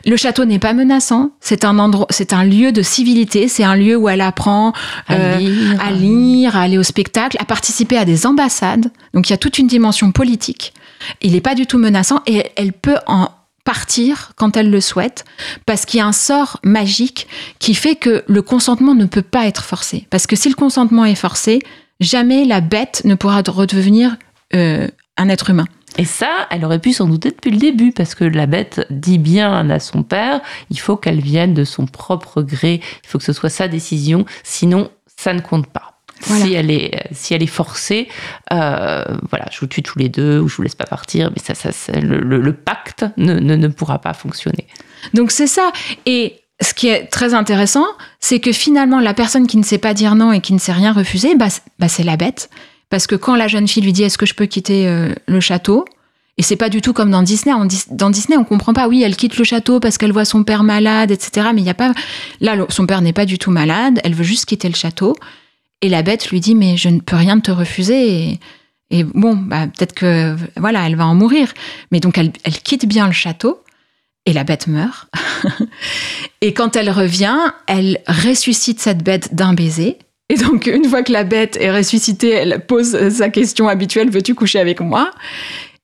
[0.05, 1.31] Le château n'est pas menaçant.
[1.41, 3.49] C'est un endroit, c'est un lieu de civilité.
[3.49, 4.73] C'est un lieu où elle apprend
[5.07, 5.81] À euh, lire.
[5.81, 8.91] à lire, à aller au spectacle, à participer à des ambassades.
[9.15, 10.75] Donc il y a toute une dimension politique.
[11.23, 13.29] Il n'est pas du tout menaçant et elle peut en
[13.65, 15.25] partir quand elle le souhaite
[15.65, 17.27] parce qu'il y a un sort magique
[17.59, 20.07] qui fait que le consentement ne peut pas être forcé.
[20.11, 21.61] Parce que si le consentement est forcé,
[22.00, 24.16] jamais la bête ne pourra redevenir
[24.54, 25.66] euh, un être humain.
[25.96, 29.18] Et ça, elle aurait pu s'en douter depuis le début, parce que la bête dit
[29.18, 33.24] bien à son père, il faut qu'elle vienne de son propre gré, il faut que
[33.24, 36.00] ce soit sa décision, sinon ça ne compte pas.
[36.22, 36.44] Voilà.
[36.46, 38.09] Si elle est, si elle est forcée,
[38.52, 41.40] euh, voilà, je vous tue tous les deux ou je vous laisse pas partir, mais
[41.42, 44.66] ça, ça, ça- le, le- le pacte ne, ne, ne pourra pas fonctionner.
[45.12, 45.70] Donc c'est ça.
[46.07, 47.87] Et ce qui est très intéressant,
[48.21, 50.73] c'est que finalement, la personne qui ne sait pas dire non et qui ne sait
[50.73, 52.49] rien refuser, bah, bah, c'est la bête.
[52.90, 55.40] Parce que quand la jeune fille lui dit est-ce que je peux quitter euh, le
[55.40, 55.85] château?
[56.37, 57.55] Et c'est pas du tout comme dans Disney.
[57.67, 58.88] Dis- dans Disney, on comprend pas.
[58.88, 61.49] Oui, elle quitte le château parce qu'elle voit son père malade, etc.
[61.55, 61.93] Mais il y a pas.
[62.40, 64.01] Là, son père n'est pas du tout malade.
[64.05, 65.17] Elle veut juste quitter le château.
[65.81, 68.38] Et la bête lui dit mais je ne peux rien te refuser.
[68.90, 71.53] Et, bon, bah, peut-être que voilà, elle va en mourir.
[71.90, 73.63] Mais donc elle quitte bien le château.
[74.27, 75.09] Et la bête meurt.
[76.41, 79.99] et quand elle revient, elle ressuscite cette bête d'un baiser.
[80.31, 84.35] Et donc, une fois que la bête est ressuscitée, elle pose sa question habituelle Veux-tu
[84.35, 85.11] coucher avec moi?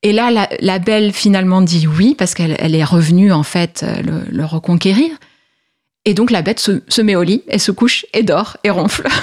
[0.02, 4.22] Et là, la, belle finalement dit oui, parce qu'elle elle est revenue en fait euh,
[4.30, 5.10] le reconquérir.
[6.06, 8.70] Et donc, la bête se, se met au lit, elle se couche et dort et
[8.70, 9.06] ronfle.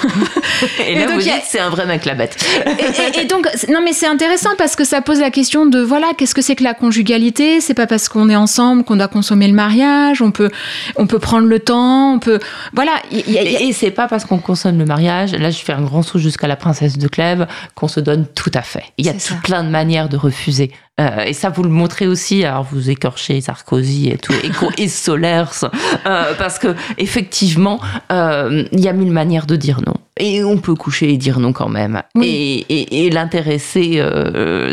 [0.80, 2.36] Et, Et là, donc, vous a- dites, c'est un vrai mec, la bête.
[2.66, 5.80] et, et- et donc, non, mais c'est intéressant parce que ça pose la question de
[5.80, 7.60] voilà, qu'est-ce que c'est que la conjugalité?
[7.60, 10.22] C'est pas parce qu'on est ensemble qu'on doit consommer le mariage.
[10.22, 10.50] On peut,
[10.96, 12.14] on peut prendre le temps.
[12.14, 12.38] On peut,
[12.74, 12.92] voilà.
[13.10, 15.50] il y a- il y a- Et, c'est pas parce qu'on consomme le mariage, là
[15.50, 18.62] je fais un grand saut jusqu'à la princesse de Clèves, qu'on se donne tout à
[18.62, 18.84] fait.
[18.98, 19.34] Il y a tout ça.
[19.44, 20.72] plein de manières de refuser.
[21.00, 22.44] Euh, et ça, vous le montrez aussi.
[22.44, 24.34] Alors, vous écorchez Sarkozy et tout,
[24.76, 25.44] et, Solers,
[26.06, 27.80] euh, parce que effectivement,
[28.10, 29.94] euh, il y a mille manières de dire non.
[30.20, 32.02] Et on peut coucher et dire non quand même.
[32.16, 32.26] Oui.
[32.68, 34.02] Et, et, et l'intéressé,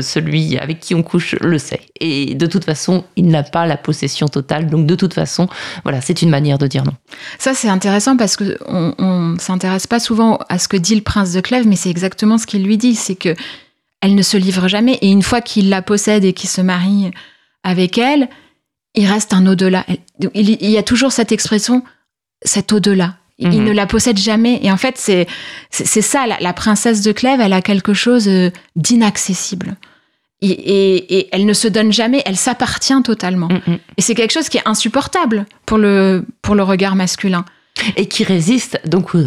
[0.02, 1.82] celui avec qui on couche, le sait.
[2.00, 4.68] Et de toute façon, il n'a pas la possession totale.
[4.68, 5.48] Donc, de toute façon,
[5.84, 6.94] voilà, c'est une manière de dire non.
[7.38, 11.02] Ça, c'est intéressant parce que on, on s'intéresse pas souvent à ce que dit le
[11.02, 12.96] prince de Clèves, mais c'est exactement ce qu'il lui dit.
[12.96, 13.36] C'est que
[14.06, 14.98] elle ne se livre jamais.
[15.02, 17.12] Et une fois qu'il la possède et qu'il se marie
[17.63, 18.30] avec elle,
[18.94, 19.86] il reste un au-delà.
[20.34, 21.84] Il, y a toujours cette expression,
[22.44, 23.15] cet au-delà.
[23.38, 23.63] Il Mhm.
[23.65, 24.60] ne la possède jamais.
[24.63, 25.28] Et en fait, c'est
[25.70, 29.76] c'est c'est ça, la, la princesse de Clèves, elle a quelque chose euh, d'inaccessible.
[30.41, 33.48] Et, et- et elle ne se donne jamais, elle s'appartient totalement.
[33.50, 33.78] Mm.
[33.98, 37.44] Et c'est quelque chose qui est insupportable pour le, pour le regard masculin.
[37.98, 39.26] et qui résiste donc aux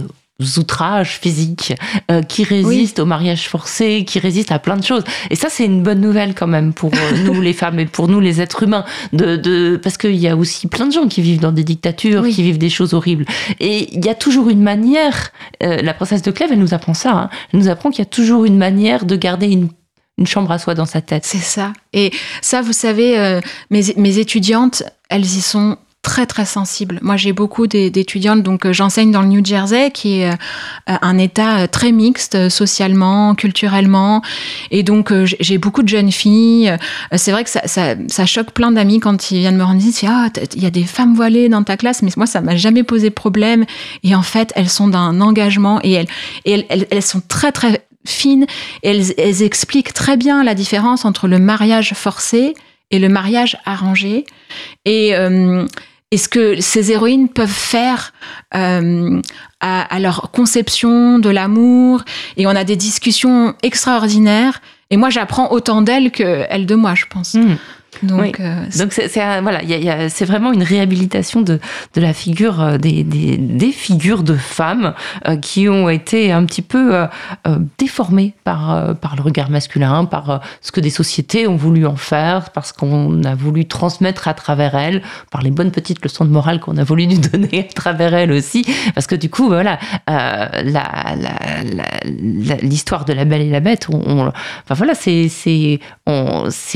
[0.57, 1.75] outrages physiques,
[2.11, 5.03] euh, qui résiste au mariage forcé, qui résiste à plein de choses.
[5.31, 8.07] Et ça, c'est une bonne nouvelle quand même pour euh, nous les femmes et pour
[8.09, 11.23] nous les êtres humains, de, de parce qu'il y a aussi plein de gens qui
[11.23, 12.33] vivent dans des dictatures, Oui.
[12.35, 13.25] qui vivent des choses horribles.
[13.59, 15.31] Et il y a toujours une manière.
[15.63, 17.13] euh, la princesse de Clèves, elle nous apprend ça.
[17.13, 17.31] hein.
[17.53, 19.69] Elle nous apprend qu'il y a toujours une manière de garder une
[20.21, 21.25] une chambre à soi dans sa tête.
[21.25, 21.73] C'est ça.
[21.93, 22.11] Et
[22.43, 25.77] ça, vous savez, euh, mes, mes étudiantes, elles y sont
[26.09, 26.99] très très sensibles.
[27.03, 30.95] Moi, j'ai beaucoup d'é- d'étudiantes, donc euh, j'enseigne dans le New Jersey, qui est euh,
[31.03, 34.23] un État euh, très mixte euh, socialement, culturellement,
[34.71, 36.71] et donc euh, j'ai- beaucoup de jeunes filles.
[36.71, 40.09] Euh, C'est vrai que ça, choque plein d'amis quand ils viennent me rendre visite.
[40.09, 42.85] Ah, il y a des femmes voilées dans ta classe, mais moi, ça m'a jamais
[42.85, 43.67] posé problème.
[44.03, 45.93] Et en fait, elles sont d'un engagement et
[46.47, 48.47] elles, sont très très fines
[48.83, 52.55] et elles, expliquent très bien la différence entre le mariage forcé
[52.91, 54.25] et le mariage arrangé.
[54.87, 55.67] Et, euh,
[56.11, 58.13] et ce que ces héroïnes peuvent faire
[58.55, 59.21] euh,
[59.61, 62.03] à, leur conception de l'amour.
[62.37, 64.61] Et on a des discussions extraordinaires.
[64.91, 67.35] Et moi, j'apprends autant d'elles qu'elles de moi, je pense.
[67.35, 67.57] Mmh.
[68.03, 68.33] Donc, Oui.
[68.41, 69.09] euh, Donc c'est
[69.43, 69.61] voilà,
[70.09, 71.59] c'est vraiment une réhabilitation de,
[71.95, 74.95] de la figure euh, des, des, des figures de femmes
[75.27, 77.07] euh, qui ont été un petit peu euh,
[77.79, 82.51] déformées par, par le regard masculin, par ce que des sociétés ont voulu en faire,
[82.51, 86.61] parce qu'on a voulu transmettre à travers elles, par les bonnes petites leçons de morale
[86.61, 89.79] qu'on a voulu lui donner à travers elles aussi, parce que du coup voilà,
[92.63, 95.81] l'histoire de la Belle et la Bête, on, on- enfin voilà, c'est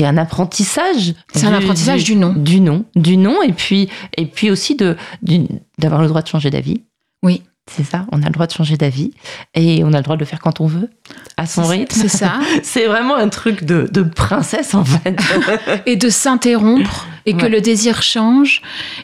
[0.05, 1.12] un apprentissage.
[1.33, 2.33] C'est un apprentissage du nom.
[2.33, 5.47] Du nom, du nom, et puis, et puis aussi de, du-
[5.79, 6.81] d'avoir le droit de changer d'avis.
[7.21, 7.41] Oui.
[7.71, 9.11] C'est ça, on a le droit de changer d'avis
[9.53, 10.89] et on a le droit de le faire quand on veut,
[11.37, 11.97] à son rythme.
[11.97, 12.33] C'est ça.
[12.61, 15.15] C'est vraiment un truc de, de princesse en fait.
[15.85, 18.61] et de s'interrompre et que le désir change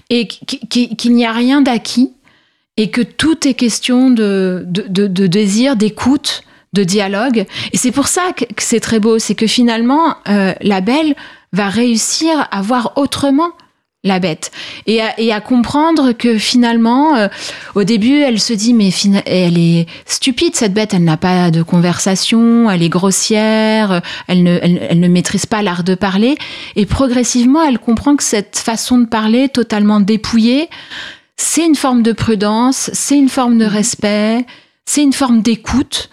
[0.10, 2.12] et qu'- qu'- qu'il n'y a rien d'acquis
[2.76, 6.44] et que tout est question de, de, de- de désir, d'écoute,
[6.74, 7.46] de dialogue.
[7.72, 11.16] Et c'est pour ça que, que c'est très beau, c'est que finalement, euh, la belle
[11.54, 13.50] va réussir à voir autrement
[14.06, 14.52] la bête
[14.88, 17.28] et à, et à comprendre que finalement euh,
[17.76, 18.92] au début elle se dit mais
[19.26, 24.58] elle est stupide cette bête elle n'a pas de conversation elle est grossière elle ne,
[24.62, 26.38] elle, elle ne maîtrise pas l'art de parler
[26.78, 30.70] et progressivement elle comprend que cette façon de parler totalement dépouillée
[31.36, 34.46] c'est une forme de prudence c'est une forme de respect
[34.86, 36.10] c'est une forme d'écoute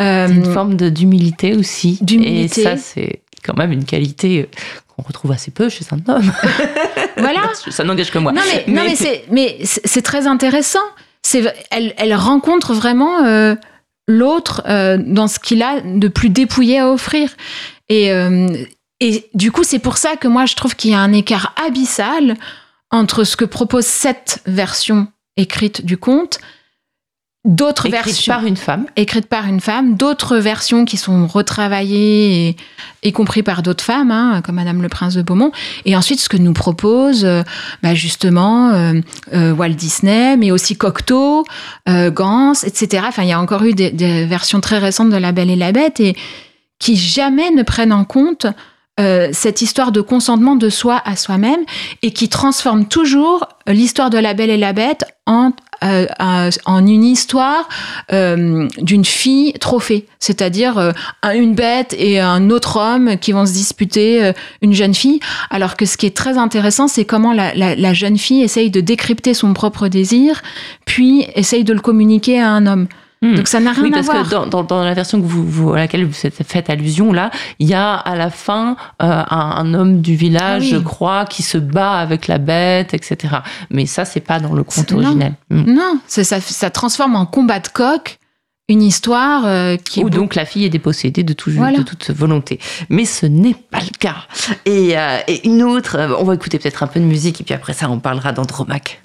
[0.00, 1.98] Euh, C'est une forme d'humilité aussi.
[2.00, 2.60] D'humilité.
[2.60, 4.46] Et ça, c'est quand même une qualité euh,
[4.88, 6.32] qu'on retrouve assez peu chez un homme.
[7.16, 8.32] voilà ça n'engage que moi.
[8.32, 10.84] Non mais, non, mais c'est mais c'est c'est très intéressant.
[11.22, 13.54] C'est elle, elle rencontre vraiment euh,
[14.06, 17.30] l'autre euh, dans ce qu'il a de plus dépouillé à offrir.
[17.88, 18.48] Et euh,
[19.00, 21.54] et du coup c'est pour ça que moi je trouve qu'il y a un écart
[21.64, 22.36] abyssal
[22.90, 26.40] entre ce que propose cette version écrite du conte,
[27.48, 28.86] d'autres versions par une femme.
[28.94, 32.48] écrites par une femme, d'autres versions qui sont retravaillées,
[33.02, 35.50] et, y compris par d'autres femmes, hein, comme Madame le Prince de Beaumont.
[35.84, 37.42] Et ensuite, ce que nous propose euh,
[37.82, 39.00] bah, justement euh,
[39.32, 41.44] euh, Walt Disney, mais aussi Cocteau,
[41.86, 43.04] Gans, etc.
[43.08, 45.56] Enfin, il y a encore eu des, des versions très récentes de La Belle et
[45.56, 46.14] la Bête et
[46.78, 48.46] qui jamais ne prennent en compte
[48.98, 51.60] euh, cette histoire de consentement de soi à soi-même
[52.02, 55.52] et qui transforme toujours l'histoire de la Belle et la Bête en,
[55.84, 57.68] euh, un- en une histoire
[58.12, 63.46] euh, d'une fille trophée, c'est-à-dire euh, un- une bête et un autre homme qui vont
[63.46, 67.32] se disputer euh, une jeune fille, alors que ce qui est très intéressant, c'est comment
[67.32, 70.42] la, la- la jeune fille essaye de décrypter son propre désir,
[70.84, 72.88] puis essaye de le communiquer à un homme.
[73.20, 73.34] Hmm.
[73.34, 74.24] Donc ça n'a rien Oui, à parce voir.
[74.24, 77.30] que dans, dans, dans la version que vous, vous- à laquelle vous faites allusion, là,
[77.58, 79.24] il y a à la fin euh, un,
[79.56, 80.70] un homme du village, Ah oui.
[80.70, 83.38] je crois, qui se bat avec la bête, etc.
[83.70, 85.14] Mais ça, c'est pas dans le conte C'est- non.
[85.50, 85.64] Hmm.
[85.72, 88.18] Non, ça, ça transforme en combat de coq
[88.70, 91.78] une histoire euh, qui Où donc la fille est dépossédée de, tout, Voilà.
[91.78, 92.60] de toute volonté.
[92.90, 94.16] Mais ce n'est pas le cas.
[94.66, 97.54] Et, euh, et une autre, on va écouter peut-être un peu de musique, et puis
[97.54, 99.00] après ça, on parlera d'Andromaque.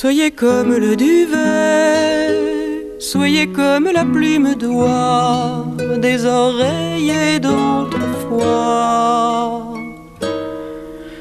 [0.00, 2.28] Soyez comme le duvet,
[2.98, 5.66] soyez comme la plume d'oie
[5.98, 8.54] des oreillers d'autrefois.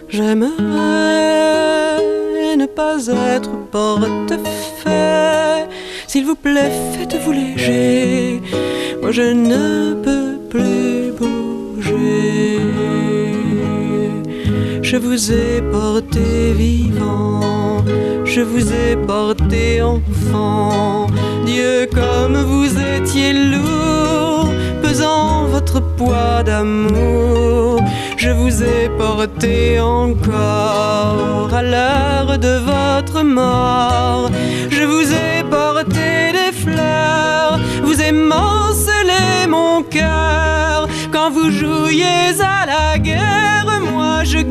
[0.07, 0.55] J'aimerais
[2.55, 2.95] ne pas
[3.35, 4.47] être portefeuille.
[6.07, 8.41] S'il vous plaît, faites-vous léger.
[9.01, 12.68] Moi, je ne peux plus bouger.
[14.91, 17.85] Je vous ai porté vivant,
[18.25, 21.05] je vous ai porté enfant.
[21.45, 24.49] Dieu, comme vous étiez lourd,
[24.81, 27.79] pesant votre poids d'amour.
[28.17, 34.31] Je vous ai porté encore à l'heure de votre mort.
[34.71, 40.87] Je vous ai porté des fleurs, vous émancelez mon cœur.
[41.11, 43.58] Quand vous jouiez à la guerre,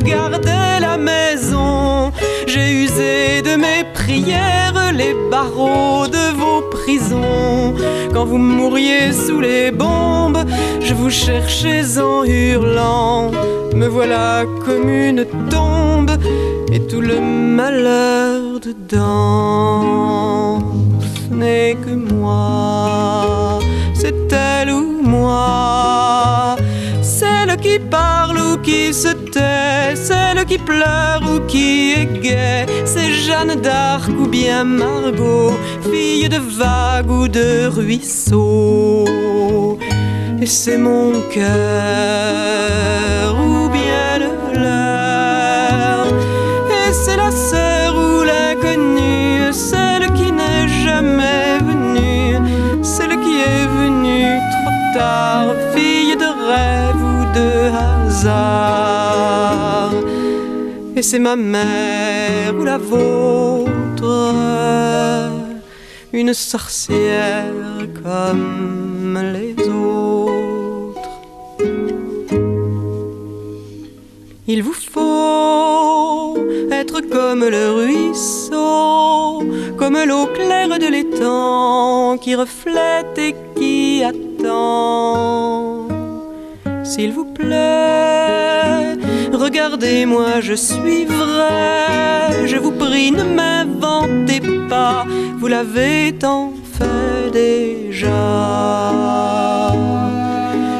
[0.03, 2.11] gardais la maison.
[2.47, 7.75] J'ai usé de mes prières les barreaux de vos prisons.
[8.13, 10.43] Quand vous mouriez sous les bombes,
[10.81, 13.31] je vous cherchais en hurlant.
[13.73, 16.11] Me voilà comme une tombe
[16.71, 20.59] et tout le malheur dedans.
[21.31, 23.59] n'est que moi.
[23.93, 26.55] C'est elle ou moi,
[27.61, 32.65] qui parle ou qui se tait, celle qui pleure ou qui est gaie.
[32.85, 35.53] C'est Jeanne d'Arc ou bien Margot,
[35.91, 39.05] fille de vague ou de ruisseau.
[40.41, 41.49] Et c'est mon cœur
[43.37, 46.05] ou bien le leur.
[46.07, 52.37] Et c'est la sœur ou l'inconnue, celle qui n'est jamais venue,
[52.83, 55.28] celle qui est venue trop tard,
[60.95, 64.43] Et c'est ma mère ou la vôtre,
[66.11, 67.53] une sorcière
[68.03, 71.21] comme les autres.
[74.47, 76.35] Il vous faut
[76.71, 79.43] être comme le ruisseau,
[79.77, 85.68] comme l'eau claire de l'étang qui reflète et qui attend.
[86.89, 88.95] S'il vous plaît,
[89.31, 92.47] regardez-moi, je suis vrai.
[92.47, 95.05] Je vous prie, ne m'inventez pas,
[95.37, 98.09] vous l'avez tant fait déjà.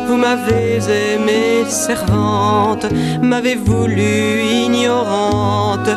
[0.07, 2.87] Vous m'avez aimée servante,
[3.21, 5.91] m'avez voulu ignorante,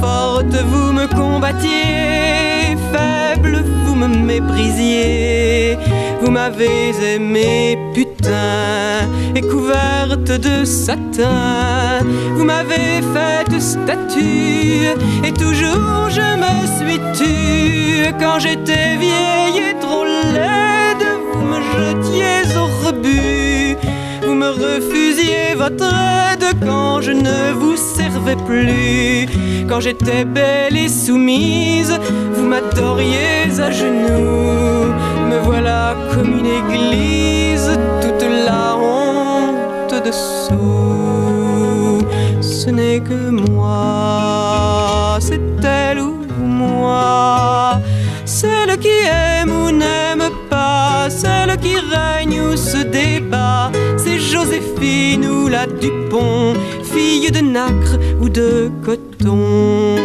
[0.00, 5.78] forte vous me combattiez, faible vous me méprisiez.
[6.22, 11.98] Vous m'avez aimé putain et couverte de satin.
[12.36, 14.86] Vous m'avez faite statue
[15.24, 18.14] et toujours je me suis tue.
[18.20, 21.04] Quand j'étais vieille et trop laide,
[21.34, 23.76] vous me jetiez au rebut.
[24.24, 29.26] Vous me refusiez votre aide quand je ne vous servais plus.
[29.68, 31.98] Quand j'étais belle et soumise,
[32.34, 34.62] vous m'adoriez à genoux.
[35.44, 40.52] Voilà comme une église, toute la honte dessous.
[42.40, 47.80] Ce n'est que moi, c'est elle ou moi.
[48.24, 55.48] Celle qui aime ou n'aime pas, celle qui règne ou se débat, c'est Joséphine ou
[55.48, 59.96] la Dupont, fille de nacre ou de coton.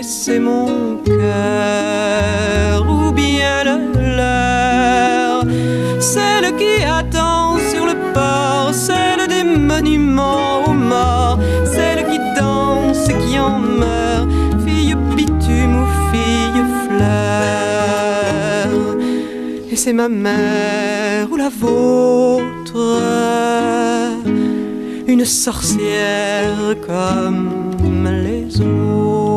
[0.00, 5.44] C'est mon cœur ou bien le leur,
[6.00, 13.14] celle qui attend sur le port, celle des monuments aux morts, celle qui danse et
[13.14, 14.28] qui en meurt,
[14.64, 18.68] fille bitume ou fille fleur.
[19.70, 23.02] Et c'est ma mère ou la vôtre,
[25.06, 29.27] une sorcière comme les autres.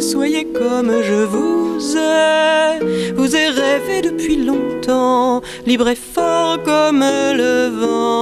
[0.00, 2.78] Soyez comme je vous ai.
[3.14, 8.20] Vous ai rêvé depuis longtemps, libre et fort comme le vent.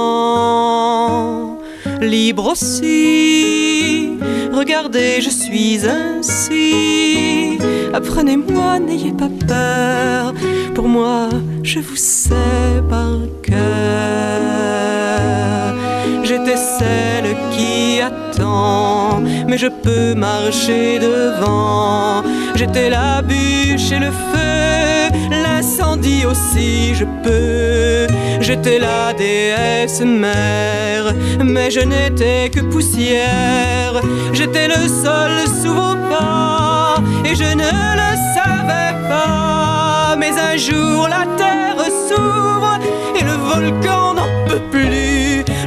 [2.01, 4.11] Libre aussi,
[4.51, 7.57] regardez, je suis ainsi.
[7.93, 10.33] Apprenez-moi, n'ayez pas peur.
[10.75, 11.29] Pour moi,
[11.63, 13.59] je vous sais par cœur.
[16.23, 18.98] J'étais celle qui attend,
[19.49, 22.23] mais je peux marcher devant.
[22.55, 25.09] J'étais la bûche et le feu,
[25.43, 28.07] l'incendie aussi, je peux.
[28.41, 33.95] J'étais la déesse mère, mais je n'étais que poussière.
[34.33, 40.15] J'étais le sol sous vos pas, et je ne le savais pas.
[40.19, 42.77] Mais un jour la terre s'ouvre,
[43.19, 45.18] et le volcan n'en peut plus.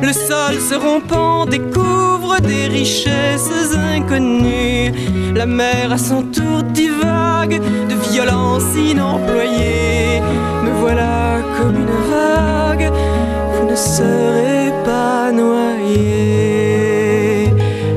[0.02, 4.92] Le sol se rompant découvre des richesses inconnues.
[5.32, 10.20] La mer à son tour divague de violence inemployée.
[10.64, 12.90] Me voilà comme une vague,
[13.54, 16.02] vous ne serez pas noyé.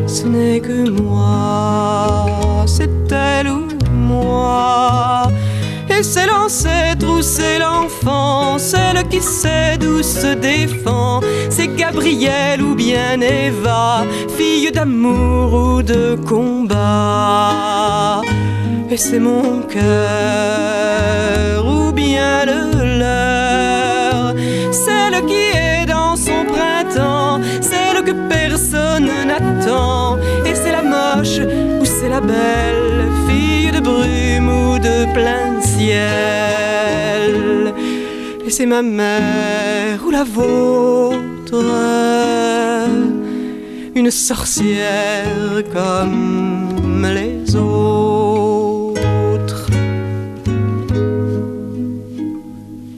[0.06, 5.24] Ce n'est que moi, c'est elle ou moi.
[5.90, 6.50] Et c'est ou
[7.26, 11.22] c'est l'enfant, celle qui sait d'où se défend.
[11.50, 14.06] C'est Gabrielle ou bien Eva,
[14.38, 18.22] fille d'amour ou de combat.
[18.92, 19.86] Et c'est mon cœur
[21.66, 24.36] ou bien le leur,
[24.72, 30.18] celle qui est dans son printemps, celle que personne n'attend.
[30.46, 31.40] Et c'est la moche
[31.82, 36.65] ou c'est la belle, fille de brume ou de plein ciel.
[38.46, 41.64] Et c'est ma mère ou la vôtre,
[43.96, 49.68] une sorcière comme les autres.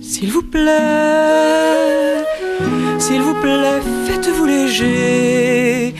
[0.02, 2.24] S'il vous plaît,
[3.00, 5.96] s'il vous plaît, faites-vous léger.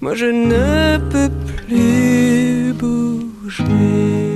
[0.00, 1.30] Moi je ne peux
[1.66, 4.29] plus bouger.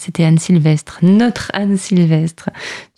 [0.00, 2.48] C'était Anne Sylvestre, notre Anne Sylvestre.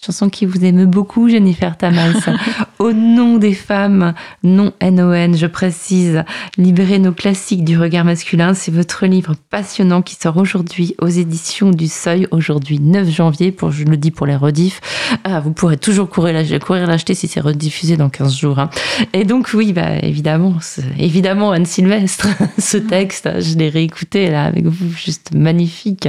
[0.04, 2.30] Chanson qui vous aime beaucoup, Jennifer Tamas.
[2.78, 6.24] Au nom des femmes, non NON, je précise,
[6.56, 11.70] libérer nos classiques du regard masculin, c'est votre livre passionnant qui sort aujourd'hui aux éditions
[11.70, 14.80] du Seuil, aujourd'hui 9 janvier, pour, je le dis pour les rediffs.
[15.24, 18.58] Ah, vous pourrez toujours courir l'acheter si c'est rediffusé dans 15 jours.
[18.58, 18.70] hein.
[19.12, 20.54] Et donc, oui, bah, évidemment,
[20.98, 22.26] évidemment, Anne Sylvestre,
[22.58, 26.08] ce texte, je l'ai réécouté là avec vous, juste magnifique,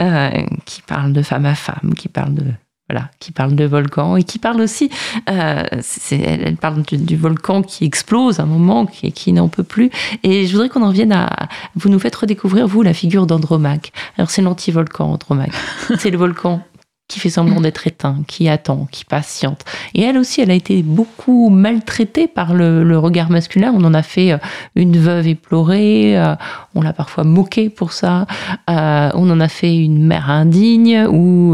[0.00, 0.15] euh,
[0.64, 2.44] qui parle de femme à femme, qui parle de
[2.88, 4.90] voilà, qui parle de volcan et qui parle aussi,
[5.28, 5.64] euh,
[6.12, 9.90] elle, parle du, volcan qui explose à un moment, qui, qui n'en peut plus.
[10.22, 13.92] Et je voudrais qu'on en revienne à, vous nous faites redécouvrir vous la figure d'Andromaque.
[14.18, 15.54] Alors c'est l'anti-volcan Andromaque,
[15.98, 16.62] c'est le volcan
[17.08, 19.64] qui fait semblant d'être éteint, qui attend, qui patiente.
[19.94, 23.72] Et elle aussi, elle a été beaucoup maltraitée par le, regard masculin.
[23.76, 24.38] On en a fait euh,
[24.74, 26.34] une veuve éplorée, euh,
[26.74, 28.26] on l'a parfois moquée pour ça.
[28.68, 31.52] Euh, on en a fait une mère indigne ou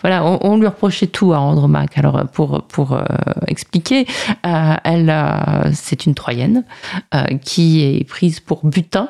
[0.00, 1.96] voilà, on, on lui reprochait tout à Andromaque.
[1.96, 2.98] Alors pour pour
[3.46, 4.06] expliquer,
[4.42, 5.14] elle
[5.72, 6.64] c'est une Troyenne
[7.42, 9.08] qui est prise pour butin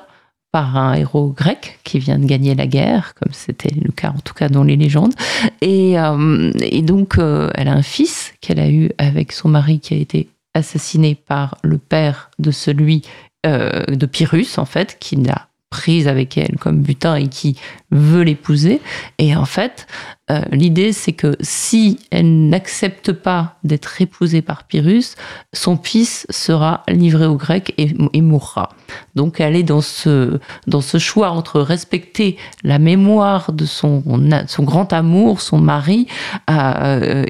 [0.53, 4.21] par un héros grec qui vient de gagner la guerre, comme c'était le cas en
[4.21, 5.15] tout cas dans les légendes.
[5.63, 9.81] Et, euh, et donc, euh, elle a un fils qu'elle a eu avec son mari
[9.81, 13.03] qui a été assassiné par le père de celui
[13.47, 17.57] euh, de Pyrrhus, en fait, qui l'a prise avec elle comme butin et qui
[17.91, 18.83] veut l'épouser.
[19.19, 19.87] Et en fait,
[20.31, 25.17] euh, l'idée, c'est que si elle n'accepte pas d'être épousée par Pyrrhus,
[25.55, 28.69] son fils sera livré aux Grecs et, mourra.
[29.15, 34.05] Donc elle est dans ce, dans ce choix entre respecter la mémoire de son,
[34.47, 36.07] son grand amour, son mari,
[36.51, 37.25] euh,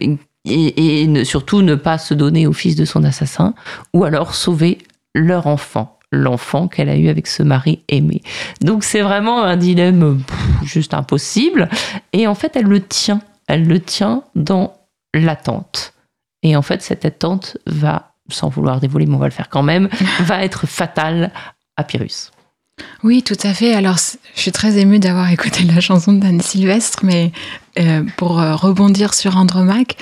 [0.45, 3.55] et, et surtout ne pas se donner au fils de son assassin,
[3.95, 4.78] ou alors sauver
[5.14, 8.22] leur enfant l'enfant qu'elle a eu avec ce mari aimé.
[8.60, 11.68] Donc c'est vraiment un dilemme pff, juste impossible.
[12.12, 13.20] Et en fait, elle le tient.
[13.48, 14.74] Elle le tient dans
[15.14, 15.94] l'attente.
[16.42, 19.62] Et en fait, cette attente va, sans vouloir dévoiler, mais on va le faire quand
[19.62, 19.88] même,
[20.20, 21.32] va être fatale
[21.76, 22.30] à Pyrrhus.
[23.02, 23.74] Oui, tout à fait.
[23.74, 23.96] Alors,
[24.34, 27.32] je suis très émue d'avoir écouté la chanson d'Anne Sylvestre, mais
[27.78, 29.96] euh, pour euh, rebondir sur Andromaque,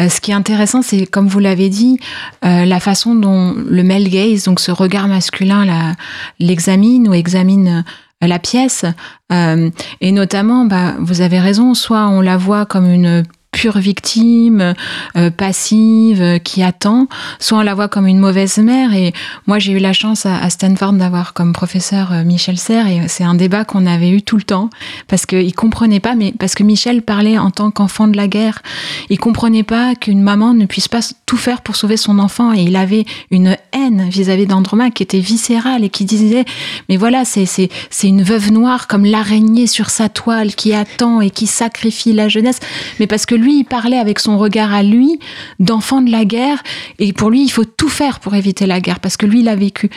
[0.00, 1.98] euh, ce qui est intéressant, c'est, comme vous l'avez dit,
[2.44, 5.94] euh, la façon dont le male gaze, donc ce regard masculin,
[6.38, 7.84] l'examine ou examine
[8.22, 8.84] euh, la pièce.
[9.32, 14.74] Euh, et notamment, bah, vous avez raison, soit on la voit comme une pure victime,
[15.14, 17.06] euh, passive, euh, qui attend,
[17.38, 18.94] soit on la voit comme une mauvaise mère.
[18.94, 19.12] Et
[19.46, 23.24] moi, j'ai eu la chance à, Stanford d'avoir comme professeur euh, Michel Serres, et c'est
[23.24, 24.70] un débat qu'on avait eu tout le temps,
[25.06, 28.62] parce qu'il comprenait pas, mais parce que Michel parlait en tant qu'enfant de la guerre.
[29.10, 32.62] Il comprenait pas qu'une maman ne puisse pas tout faire pour sauver son enfant, et
[32.62, 36.46] il avait une haine vis-à-vis d'Andromaque qui était viscérale et qui disait,
[36.88, 41.20] mais voilà, c'est c'est c'est une veuve noire comme l'araignée sur sa toile qui attend
[41.20, 42.58] et qui sacrifie la jeunesse,
[42.98, 45.18] mais parce que lui, il parlait avec son regard à lui
[45.60, 46.62] d'enfant de la guerre,
[46.98, 49.48] et pour lui, il faut tout faire pour éviter la guerre, parce que lui, il
[49.48, 49.90] a vécu.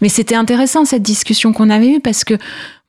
[0.00, 2.34] Mais c'était intéressant cette discussion qu'on avait eue, parce que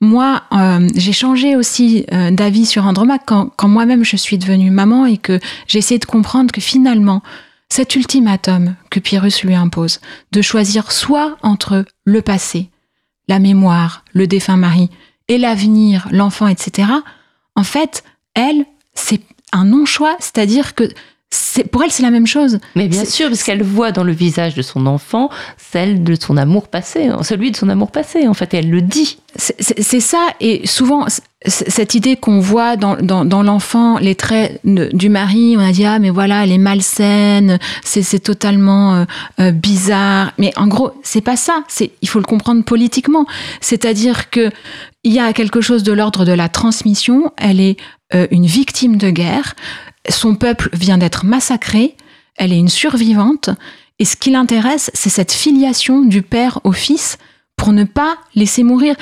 [0.00, 4.70] moi, euh, j'ai changé aussi euh, d'avis sur Andromaque quand, quand moi-même je suis devenue
[4.70, 7.22] maman et que j'ai essayé de comprendre que finalement,
[7.68, 10.00] cet ultimatum que Pyrrhus lui impose,
[10.32, 12.70] de choisir soit entre le passé,
[13.28, 14.90] la mémoire, le défunt mari,
[15.28, 16.88] et l'avenir, l'enfant, etc.,
[17.56, 18.04] en fait,
[18.34, 19.20] elle, c'est
[19.54, 20.88] un non-choix, c'est-à-dire que
[21.30, 22.60] c'est, pour elle, c'est la même chose.
[22.76, 26.36] Mais bien sûr, parce qu'elle voit dans le visage de son enfant celle de son
[26.36, 29.18] amour passé, celui de son amour passé, en fait, et elle le dit.
[29.34, 31.06] C'est- ça, et souvent,
[31.44, 35.72] cette idée qu'on voit dans, dans, dans l'enfant, les traits de- du mari, on a
[35.72, 39.04] dit, ah, mais voilà, elle est malsaine, c'est totalement euh,
[39.40, 40.32] euh, bizarre.
[40.38, 41.64] Mais en gros, c'est pas ça,
[42.00, 43.26] il faut le comprendre politiquement.
[43.60, 44.50] C'est-à-dire que
[45.02, 47.76] il y a quelque chose de l'ordre de la transmission, elle est
[48.14, 49.54] euh, une victime de guerre,
[50.08, 51.96] son peuple vient d'être massacré,
[52.36, 53.50] elle est une survivante,
[53.98, 57.16] et ce qui l'intéresse, c'est cette filiation du père au fils
[57.56, 58.96] pour ne pas laisser mourir.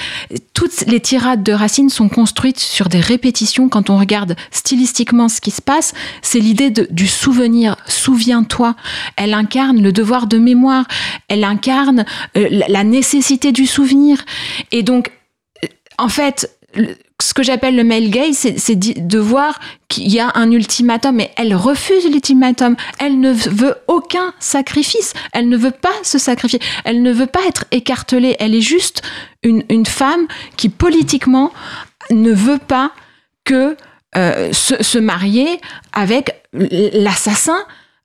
[0.53, 3.71] Toutes les tirades de Racine sont construites sur des répétitions.
[3.71, 7.77] Quand on regarde stylistiquement ce qui se passe, c'est l'idée du souvenir.
[7.87, 8.77] Souviens-toi.
[9.17, 10.85] Elle incarne le devoir de mémoire.
[11.29, 12.05] Elle incarne
[12.37, 14.23] euh, la- nécessité du souvenir.
[14.71, 15.11] Et donc,
[15.65, 16.55] euh, en fait,
[17.23, 21.31] ce que j'appelle le male gaze, c'est de voir qu'il y a un ultimatum, mais
[21.37, 22.77] elle refuse l'ultimatum.
[22.99, 25.15] Elle ne veut aucun sacrifice.
[25.33, 26.59] Elle ne veut pas se sacrifier.
[26.85, 28.37] Elle ne veut pas être écartelée.
[28.41, 29.03] Elle est juste
[29.45, 31.53] une, femme qui politiquement
[32.11, 32.93] ne veut pas
[33.45, 33.77] que
[34.17, 35.61] euh, se, marier
[35.93, 37.59] avec l'assassin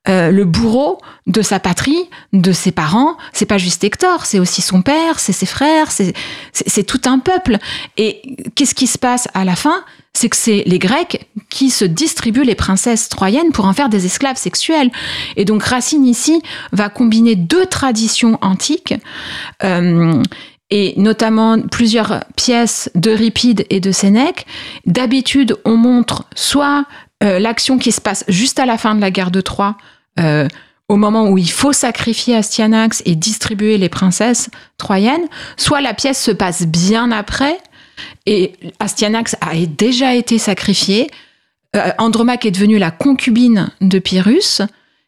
[0.08, 3.16] euh, le bourreau de sa patrie, de ses parents.
[3.32, 7.58] C'est pas juste Hector, c'est aussi son père, c'est ses frères, c'est tout un peuple.
[7.96, 9.84] Et qu'est-ce qui se passe à la fin?
[10.14, 14.06] C'est que c'est les Grecs qui se distribuent les princesses troyennes pour en faire des
[14.06, 14.90] esclaves sexuels.
[15.36, 16.42] Et donc Racine ici
[16.72, 18.94] va combiner deux traditions antiques.
[19.64, 20.22] Euh,
[20.70, 24.46] et notamment plusieurs pièces d'Euripide et de Sénèque.
[24.84, 26.84] D'habitude, on montre soit
[27.22, 29.76] euh, l'action qui se passe juste à la fin de la guerre de Troie,
[30.18, 30.48] euh,
[30.88, 34.48] au moment où il faut sacrifier Astyanax et distribuer les princesses
[34.78, 37.58] troyennes, soit la pièce se passe bien après
[38.26, 41.08] et Astyanax a déjà été sacrifié.
[41.76, 44.62] Euh, Andromaque est devenue la concubine de Pyrrhus.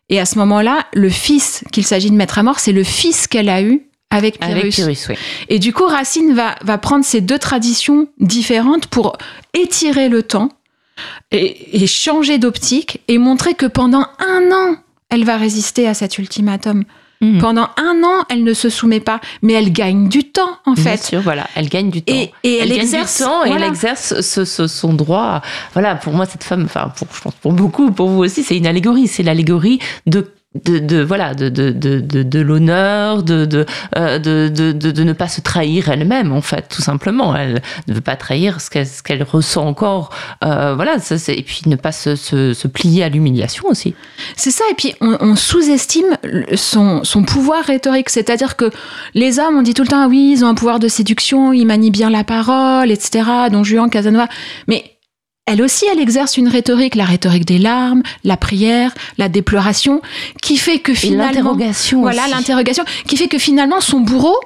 [0.08, 3.26] Et à ce moment-là, le fils qu'il s'agit de mettre à mort, c'est le fils
[3.26, 5.14] qu'elle a eu avec Pyrrhus.
[5.48, 9.16] Et du coup, Racine va, va prendre ces deux traditions différentes pour
[9.54, 10.48] étirer le temps
[11.30, 14.76] et changer d'optique et montrer que pendant un an,
[15.10, 16.84] elle va résister à cet ultimatum.
[17.22, 17.38] Hmm.
[17.38, 20.82] Pendant un an, elle ne se soumet pas, mais elle gagne du temps, en fait.
[20.82, 22.14] Bien sûr, voilà, elle gagne du temps.
[22.14, 25.42] Et, elle, exerce, du temps et elle exerce son droit.
[25.74, 28.56] Voilà, pour moi, cette femme, enfin, pour, je pense pour beaucoup, pour vous aussi, c'est
[28.56, 29.06] une allégorie.
[29.06, 33.64] C'est l'allégorie de de, de, voilà de de de, de, l'honneur de de,
[33.96, 37.36] euh, de de de ne pas se trahir elle-même en fait tout simplement.
[37.36, 40.10] Elle ne veut pas trahir ce qu'elle qu'elle ressent encore
[40.44, 43.94] euh, voilà ça, et puis ne pas se, se, se plier à l'humiliation aussi.
[44.34, 46.16] C'est ça et puis on, on sous-estime
[46.56, 48.10] son, son pouvoir rhétorique.
[48.10, 48.70] C'est-à-dire que
[49.14, 51.52] les hommes on dit tout le temps ah oui ils ont un pouvoir de séduction
[51.52, 53.22] ils manient bien la parole etc
[53.52, 54.26] Don Juan Casanova.
[54.66, 54.96] Mais
[55.50, 60.00] elle aussi, elle exerce une rhétorique, la rhétorique des larmes, la prière, la déploration,
[60.40, 61.56] qui fait que finalement,
[62.00, 64.38] voilà l'interrogation, qui fait que finalement son bourreau,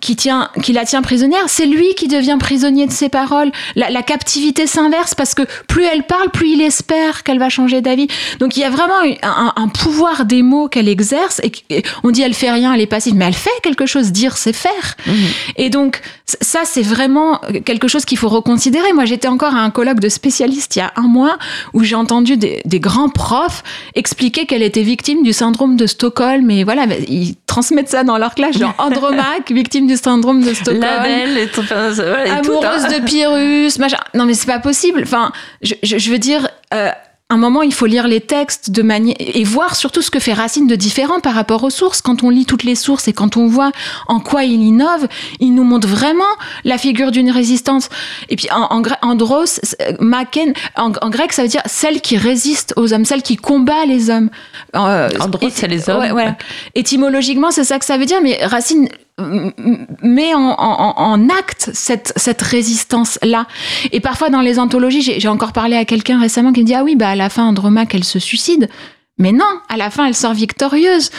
[0.00, 3.50] qui, tient, qui la tient prisonnière, c'est lui qui devient prisonnier de ses paroles.
[3.74, 8.06] La, captivité s'inverse parce que plus elle parle, plus il espère qu'elle va changer d'avis.
[8.38, 12.34] Donc il y a vraiment un, pouvoir des mots qu'elle exerce et, on dit elle
[12.34, 14.12] fait rien, elle est passive, mais elle fait quelque chose.
[14.12, 14.96] Dire, c'est faire.
[15.06, 15.14] Mhm.
[15.56, 16.00] Et donc
[16.40, 18.92] ça, c'est vraiment quelque chose qu'il faut reconsidérer.
[18.92, 21.38] Moi, j'étais encore à un colloque de spécialistes il y a un mois
[21.72, 23.64] où j'ai entendu des, grands profs
[23.94, 26.50] expliquer qu'elle était victime du syndrome de Stockholm.
[26.50, 30.80] Et voilà, ils transmettent ça dans leur classe, genre Andromaque, victime du syndrome de Stockholm.
[30.80, 33.98] Label, tout, amoureuse de Pyrrhus, machin.
[34.14, 35.02] Non, mais c'est pas possible.
[35.02, 36.90] Enfin, je, je, veux dire, euh,
[37.30, 40.32] un moment, il faut lire les textes de manière et voir surtout ce que fait
[40.32, 42.00] Racine de différent par rapport aux sources.
[42.00, 43.70] Quand on lit toutes les sources et quand on voit
[44.06, 45.06] en quoi il innove,
[45.38, 46.24] il nous montre vraiment
[46.64, 47.90] la figure d'une résistance.
[48.30, 49.60] Et puis en, en andros,
[50.00, 54.08] maken, en, grec, ça veut dire celle qui résiste aux hommes, celle qui combat les
[54.08, 54.30] hommes.
[54.74, 56.10] Euh, andros, c'est les hommes.
[56.12, 56.34] Ouais,
[56.74, 58.22] Étymologiquement, c'est ça que ça veut dire.
[58.22, 58.88] Mais Racine
[60.02, 63.46] met en, acte cette, cette résistance-là.
[63.92, 66.84] Et parfois dans les anthologies, j'ai encore parlé à quelqu'un récemment qui me dit Ah
[66.84, 68.68] oui, bah à la fin, Andromaque, elle se suicide.
[69.18, 71.10] Mais non, à la fin, elle sort victorieuse.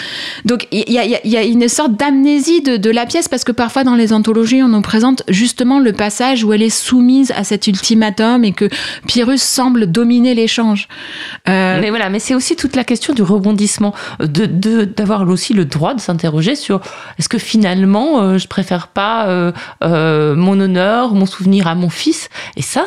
[0.45, 4.13] Donc, il y a, une sorte d'amnésie de, la pièce parce que parfois, dans les
[4.13, 8.53] anthologies, on nous présente justement le passage où elle est soumise à cet ultimatum et
[8.53, 8.69] que
[9.07, 10.87] Pyrrhus semble dominer l'échange.
[11.47, 14.45] Euh, mais voilà, mais c'est aussi toute la question du rebondissement, de
[14.85, 16.81] d'avoir aussi le droit de s'interroger sur
[17.17, 22.29] est-ce que finalement, euh, je préfère pas euh, mon honneur, mon souvenir à mon fils?
[22.55, 22.85] Et ça,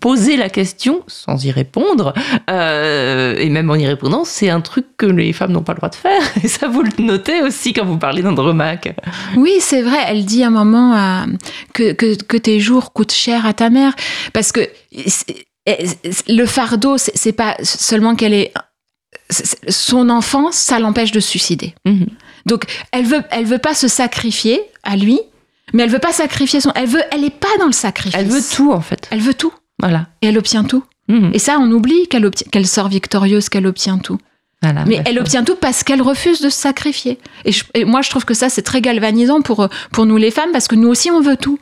[0.00, 2.14] poser la question sans y répondre,
[2.50, 5.78] euh, et même en y répondant, c'est un truc que les femmes n'ont pas le
[5.78, 6.22] droit de faire.
[6.42, 8.94] Et ça, vous le notez aussi quand vous parlez d'Andromaque.
[9.36, 9.98] Oui, c'est vrai.
[10.06, 11.26] Elle dit à un moment euh,
[11.72, 13.94] que, que, tes jours coûtent cher à ta mère.
[14.32, 14.60] Parce que
[16.28, 18.52] le fardeau, c'est pas seulement qu'elle est.
[19.68, 21.74] Son enfance, ça l'empêche de suicider.
[21.84, 22.06] Mhm.
[22.44, 25.18] Donc, elle veut, elle veut pas se sacrifier à lui,
[25.72, 26.70] mais elle veut pas sacrifier son.
[26.74, 28.18] Elle veut, elle est pas dans le sacrifice.
[28.18, 29.08] Elle veut tout en fait.
[29.10, 29.52] Elle veut tout.
[29.80, 30.06] Voilà.
[30.22, 30.84] Et elle obtient tout.
[31.08, 31.30] Mhm.
[31.34, 34.18] Et ça, on oublie qu'elle qu'elle sort victorieuse, qu'elle obtient tout.
[34.86, 37.18] Mais elle obtient tout parce qu'elle refuse de se sacrifier.
[37.74, 40.66] Et, moi, je trouve que ça, c'est très galvanisant pour, pour nous les femmes, parce
[40.66, 41.58] que nous aussi, on veut tout.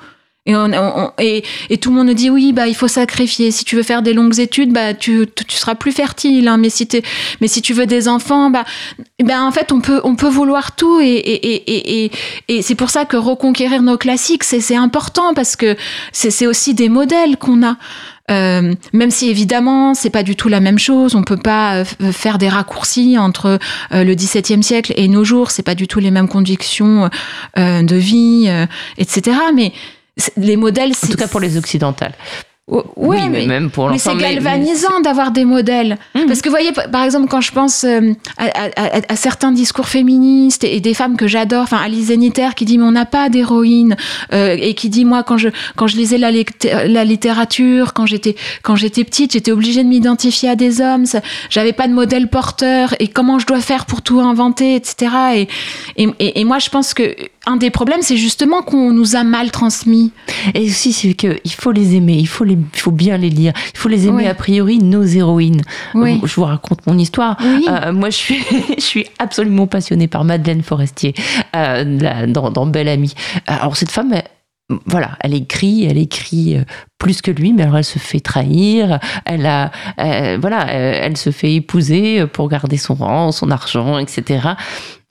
[0.47, 1.43] Et, on, et,
[1.79, 3.51] tout le monde nous dit oui, bah il faut sacrifier.
[3.51, 6.49] Si tu veux faire des longues études, bah tu, tu seras plus fertile.
[6.49, 6.59] Hein.
[6.59, 6.87] Mais si
[7.41, 8.65] mais si tu veux des enfants, bah,
[9.23, 12.11] ben en fait on peut on peut vouloir tout et et, et,
[12.49, 15.77] et c'est pour ça que reconquérir nos classiques c'est important parce que
[16.13, 17.77] c'est aussi des modèles qu'on a.
[18.31, 22.13] Euh, même si évidemment c'est pas du tout la même chose, on peut pas euh,
[22.13, 23.59] faire des raccourcis entre
[23.93, 27.11] euh, le XVIIe siècle et nos jours, c'est pas du tout les mêmes conditions
[27.57, 28.51] de vie,
[28.99, 29.37] etc.
[29.55, 29.73] Mais
[30.37, 32.15] les modèles, en tout cas pour les occidentales.
[32.67, 35.99] Oui, oui, mais, même pour Mais c'est galvanisant d'avoir des modèles.
[36.15, 36.25] Mhm.
[36.29, 39.53] Parce que vous voyez, par exemple, quand je pense euh, à, à- à- à certains
[39.53, 42.93] discours féministes et, et des femmes que j'adore, enfin Alice Zeniter qui dit mais on
[42.93, 43.97] n'a pas d'héroïne
[44.33, 46.31] euh, et qui dit moi quand je quand je lisais la,
[46.87, 51.05] la littérature, quand j'étais quand j'étais petite, j'étais obligée de m'identifier à des hommes,
[51.51, 55.13] j'avais pas de modèle porteur et comment je dois faire pour tout inventer, etc.
[55.35, 55.49] Et,
[56.03, 57.15] et, et- et moi je pense que
[57.47, 60.13] un des problèmes c'est justement qu'on nous a mal transmis.
[60.55, 63.53] Et aussi, c'est qu'il faut les aimer, il faut, les, il faut bien les lire,
[63.75, 64.27] il faut les aimer Oui.
[64.27, 65.63] a priori, nos héroïnes.
[65.95, 66.21] Oui.
[66.25, 67.37] Je vous raconte mon histoire.
[67.43, 67.67] Oui.
[67.69, 68.39] Euh, moi, je suis,
[68.77, 71.15] je suis absolument passionnée par Madeleine Forestier
[71.57, 73.15] euh, dans, dans Belle Amie.
[73.47, 74.25] Alors, cette femme, elle-
[74.87, 76.65] voilà, elle écrit, elle écrit euh,
[76.99, 81.19] plus que lui, mais alors elle se fait trahir, elle a, euh, voilà, euh, elle
[81.19, 84.49] se fait épouser pour garder son rang, son argent, etc.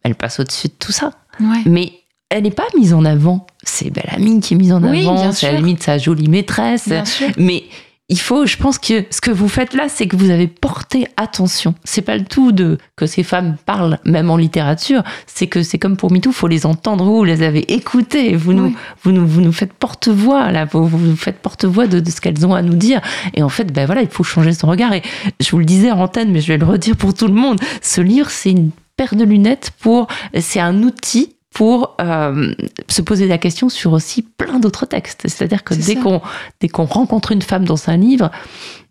[0.04, 1.12] Elle passe au-dessus de tout ça.
[1.40, 1.62] Ouais.
[1.68, 1.94] Mais
[2.34, 3.46] elle n'est pas mise en avant.
[3.64, 6.28] C'est Belle Amie qui est mise en Oui, avant, c'est à la limite sa jolie
[6.28, 6.90] maîtresse.
[6.90, 7.28] Bien sûr.
[7.38, 7.64] Mais
[8.10, 11.08] il faut, je pense que ce que vous faites là, c'est que vous avez porté
[11.16, 11.76] attention.
[11.84, 15.04] C'est pas le tout de que ces femmes parlent, même en littérature.
[15.28, 17.06] C'est que c'est comme pour MeToo, faut les entendre.
[17.06, 18.36] Vous, les avez écoutées.
[18.36, 18.76] Vous nous, Oui.
[19.04, 20.66] vous nous, vous nous faites porte-voix là.
[20.66, 23.00] Vous, vous faites porte-voix de, de ce qu'elles ont à nous dire.
[23.36, 24.92] Et en fait, ben voilà, il faut changer son regard.
[24.94, 25.04] Et
[25.40, 27.60] je vous le disais en antenne, mais je vais le redire pour tout le monde.
[27.82, 30.08] Ce livre, c'est une paire de lunettes pour,
[30.40, 32.54] c'est un outil pour euh,
[32.88, 35.22] se poser la question sur aussi plein d'autres textes.
[35.26, 36.22] C'est-à-dire que dès qu'on
[36.60, 38.32] dès qu'on rencontre une femme dans un livre,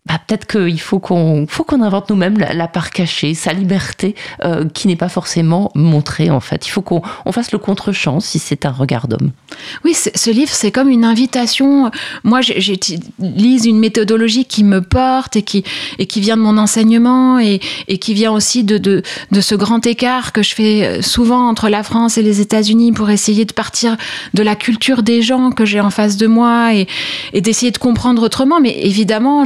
[0.05, 4.67] bah, peut-être qu'il faut qu'on faut qu'on invente nous-mêmes la, part cachée, sa liberté euh,
[4.67, 6.67] qui n'est pas forcément montrée en fait.
[6.67, 9.31] Il faut qu'on on fasse le contre-champ si c'est un regard d'homme.
[9.85, 11.89] Oui, ce livre, c'est comme une invitation.
[12.25, 15.63] Moi, j'utilise une méthodologie qui me porte et qui,
[15.99, 19.55] et qui vient de mon enseignement et, et qui vient aussi de, de, de ce
[19.55, 23.45] grand écart que je fais euh, souvent entre la France et les États-Unis pour essayer
[23.45, 23.95] de partir
[24.33, 26.87] de la culture des gens que j'ai en face de moi et,
[27.31, 28.59] et d'essayer de comprendre autrement.
[28.59, 29.45] Mais évidemment,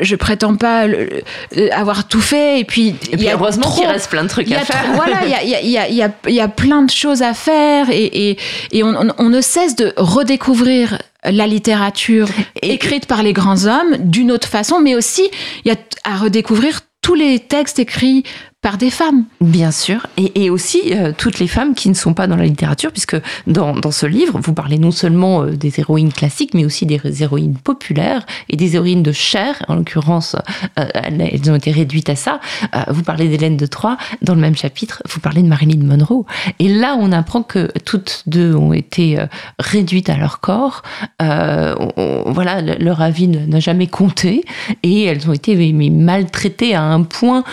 [0.00, 1.08] je prétends pas le-
[1.56, 2.60] le- avoir tout fait.
[2.60, 4.60] Et puis, Et il puis y a heureusement trop- qu'il reste plein de trucs à
[4.60, 4.82] faire.
[4.84, 8.38] trop- voilà, il y y y y a- plein de choses à faire et, et,
[8.72, 12.28] et on, on- on ne cesse de redécouvrir la littérature
[12.62, 15.28] écrite par les grands hommes d'une autre façon, mais aussi
[15.64, 18.22] il y a à redécouvrir tous les textes écrits
[18.60, 19.24] par des femmes.
[19.40, 22.90] Bien sûr, et, aussi euh, toutes les femmes qui ne sont pas dans la littérature,
[22.90, 26.84] puisque dans, dans ce livre, vous parlez non seulement euh, des héroïnes classiques, mais aussi
[26.84, 29.62] des héroïnes populaires et des héroïnes de chair.
[29.68, 30.34] En l'occurrence,
[30.78, 32.40] euh, elles ont été réduites à ça.
[32.88, 33.96] Vous parlez d'Hélène de Troyes.
[34.22, 36.24] Dans le même chapitre, vous parlez de Marilyn Monroe.
[36.58, 39.18] Et là, on apprend que toutes deux ont été
[39.58, 40.82] réduites à leur corps.
[41.20, 44.44] Voilà, le- leur avis n'a jamais compté
[44.82, 47.44] et elles ont été maltraitées à un point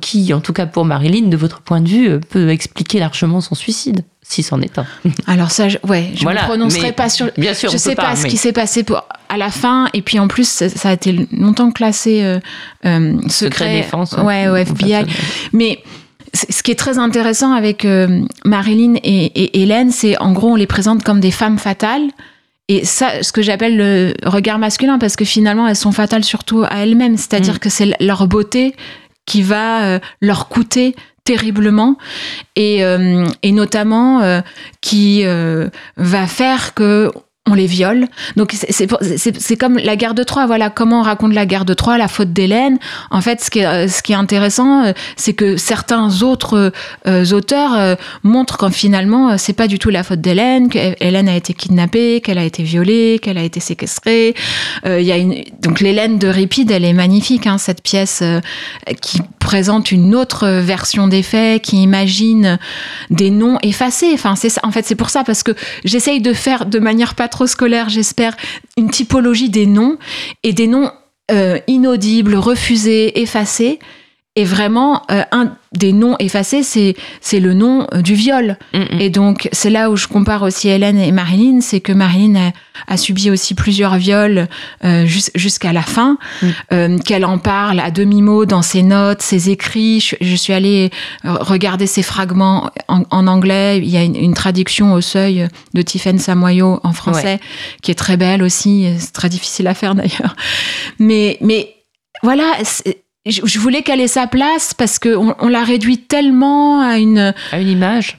[0.00, 3.40] qui, en tout cas pour Marilyn, de votre point de vue, euh, peut expliquer largement
[3.40, 4.86] son suicide, si c'en est un.
[5.26, 7.30] Alors ça, je, ouais, je Voilà, ne prononcerai mais pas sur.
[7.38, 10.02] Bien sûr, je on sais pas, ce qui s'est passé pour, à la fin, et
[10.02, 12.38] puis en plus, ça, ça a été longtemps classé euh,
[12.84, 14.12] euh, secret, Secret défense.
[14.22, 15.04] ouais, au FBI.
[15.52, 15.80] Mais
[16.32, 20.56] ce qui est très intéressant avec euh, Marilyn et, et Hélène, c'est en gros, on
[20.56, 22.08] les présente comme des femmes fatales.
[22.68, 26.62] Et ça, ce que j'appelle le regard masculin, parce que finalement, elles sont fatales surtout
[26.62, 27.16] à elles-mêmes.
[27.16, 27.58] C'est-à-dire Mm.
[27.58, 28.76] que c'est leur beauté
[29.30, 31.96] qui va euh, leur coûter terriblement
[32.56, 34.40] et, euh, notamment euh,
[34.80, 35.24] qui
[35.96, 37.12] va faire que
[37.50, 38.06] on les viole.
[38.36, 40.46] Donc c'est- comme la guerre de Troie.
[40.46, 42.78] Voilà comment on raconte la guerre de Troie, la faute d'Hélène?
[43.10, 46.72] En fait, ce qui est, euh, ce qui est intéressant, euh, c'est que certains autres
[47.06, 51.36] euh, auteurs montrent qu'en finalement, c'est pas du tout la faute d'Hélène, que Hélène a
[51.36, 54.34] été kidnappée, qu'elle a été violée, qu'elle a été séquestrée.
[54.84, 55.16] Y a
[55.62, 58.22] donc l'Hélène de Ripide, elle est magnifique, hein, cette pièce
[59.00, 62.58] qui présente une autre version des faits, qui imagine
[63.10, 64.10] des noms effacés.
[64.14, 64.34] Enfin.
[64.62, 65.52] En fait, c'est pour ça parce que
[65.84, 68.36] j'essaye de faire de manière pas trop scolaire, j'espère,
[68.76, 69.98] une typologie des noms
[70.42, 70.90] et des noms
[71.30, 73.78] euh, inaudibles, refusés, effacés.
[74.40, 78.56] Et vraiment, euh, un des noms effacés, c'est c'est le nom euh, du viol.
[78.72, 79.00] Mm, mm.
[79.00, 82.52] Et donc, c'est là où je compare aussi Hélène et Marilyn, c'est que Marilyn a,
[82.92, 84.48] a subi aussi plusieurs viols
[84.84, 86.46] euh, jus- jusqu'à la fin, Mm.
[86.72, 90.00] euh, qu'elle en parle à demi-mot dans ses notes, ses écrits.
[90.00, 90.90] Je, je suis allée
[91.26, 93.78] euh, regarder ces fragments en, en anglais.
[93.78, 97.40] Il y a une, une traduction au seuil de Tiffaine Samoyo en français,
[97.82, 98.86] qui est très belle aussi.
[98.98, 100.34] C'est très difficile à faire d'ailleurs.
[100.98, 101.74] Mais, mais
[102.22, 102.48] voilà,
[103.30, 107.32] je, je voulais qu'elle ait sa place parce qu'on on l'a réduit tellement à une
[107.52, 108.18] À une image.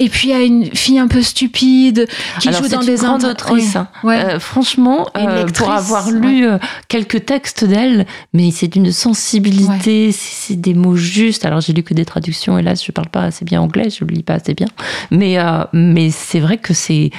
[0.00, 2.06] et puis à une fille un peu stupide
[2.40, 3.74] qui Alors, joue dans une des grande autrice.
[3.76, 3.88] Hein.
[4.04, 4.16] Ouais.
[4.16, 10.52] Euh, franchement, euh, pour avoir lu euh, quelques textes d'elle, mais c'est d'une sensibilité, c'est
[10.54, 11.44] c'est des mots justes.
[11.44, 14.12] Alors j'ai lu que des traductions, hélas, je parle pas assez bien anglais, je le
[14.14, 14.68] lis pas assez bien.
[15.10, 17.10] Mais, euh, mais c'est vrai que c'est.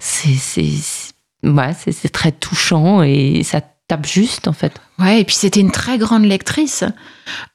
[0.00, 4.72] c'est- c'est- c'est- ouais, c'est très touchant et ça tape juste en fait.
[4.98, 6.84] Ouais, et puis c'était une très grande lectrice.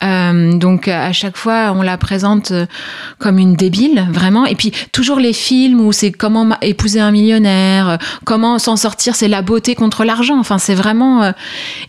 [0.03, 2.65] Euh, donc à chaque fois, on la présente euh,
[3.19, 4.45] comme une débile, vraiment.
[4.45, 9.15] Et puis toujours les films où c'est comment épouser un millionnaire, euh, comment s'en sortir,
[9.15, 10.39] c'est la beauté contre l'argent.
[10.39, 11.33] Enfin, c'est vraiment.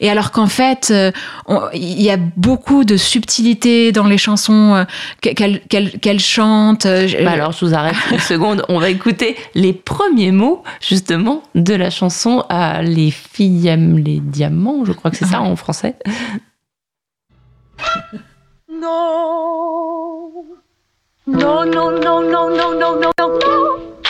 [0.00, 0.92] Et alors qu'en fait,
[1.74, 4.86] il y a beaucoup de subtilité dans les chansons
[5.20, 6.86] qu'elle chante.
[6.86, 8.64] Bah alors, je vous arrête une seconde.
[8.68, 12.44] On va écouter les premiers mots justement de la chanson
[12.82, 14.84] Les filles aiment les diamants.
[14.84, 15.97] Je crois que c'est ça en français.
[18.68, 20.45] Non.
[21.26, 24.01] Non, non, non, non, non, non, non, non.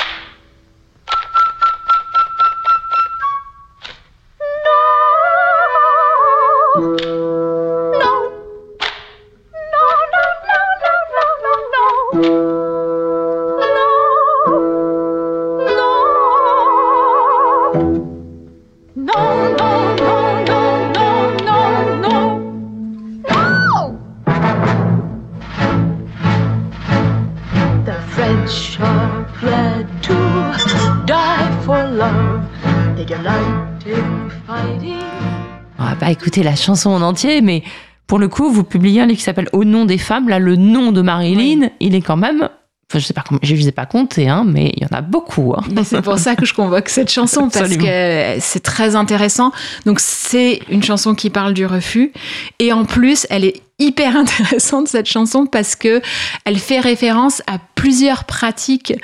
[36.13, 37.63] Pas écouter la chanson en entier, mais
[38.07, 40.29] pour le coup, vous publiez un livre qui s'appelle Au nom des femmes.
[40.29, 42.49] Là, le nom de Marilyn, il est quand même
[42.91, 45.55] Enfin, je sais pas, je ne pas compter, hein, mais il y en a beaucoup.
[45.57, 45.63] Hein.
[45.83, 49.51] C'est pour ça que je convoque cette chanson parce que c'est très intéressant.
[49.87, 52.13] Donc c'est une chanson qui parle du refus
[52.59, 56.01] et en plus elle est hyper intéressante cette chanson parce que
[56.45, 58.95] elle fait référence à plusieurs pratiques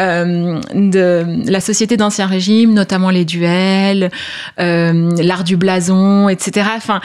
[0.00, 4.10] euh, de la société d'ancien régime, notamment les duels,
[4.60, 6.68] euh, l'art du blason, etc.
[6.76, 7.00] Enfin,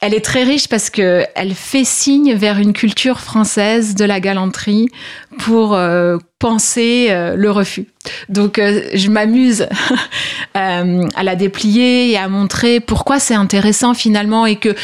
[0.00, 4.18] elle est très riche parce que elle fait signe vers une culture française de la
[4.18, 4.88] galanterie
[5.38, 7.86] pour euh, penser le refus.
[8.28, 9.68] Donc je m'amuse
[10.54, 14.74] à la déplier et à montrer pourquoi c'est intéressant finalement et que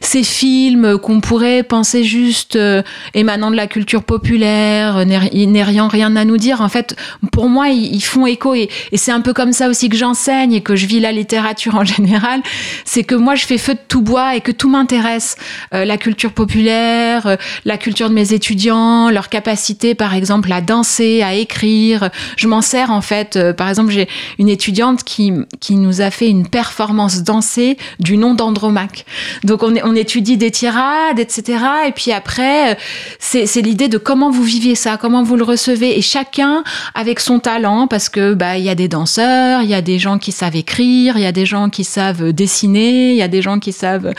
[0.00, 2.82] ces films qu'on pourrait penser juste euh,
[3.14, 6.96] émanant de la culture populaire, n'ayant rien à nous dire, en fait,
[7.32, 8.54] pour moi, ils, font écho.
[8.54, 11.74] Et, c'est un peu comme ça aussi que j'enseigne et que je vis la littérature
[11.74, 12.40] en général.
[12.84, 15.36] C'est que moi, je fais feu de tout bois et que tout m'intéresse.
[15.74, 20.60] Euh, la culture populaire, euh, la culture de mes étudiants, leur capacité, par exemple, à
[20.60, 22.10] danser, à écrire.
[22.36, 23.38] Je m'en sers, en fait.
[23.56, 28.34] par exemple, j'ai une étudiante qui, qui nous a fait une performance dansée du nom
[28.34, 29.04] d'Andromaque.
[29.44, 31.58] Donc, on est, étudie des tirades, etc.
[31.86, 32.74] Et puis après, euh,
[33.18, 36.62] c'est l'idée de comment vous viviez ça, comment vous le recevez, et chacun
[36.94, 39.98] avec son talent, parce que bah il y a des danseurs, il y a des
[39.98, 43.28] gens qui savent écrire, il y a des gens qui savent dessiner, il y a
[43.28, 44.12] des gens qui savent,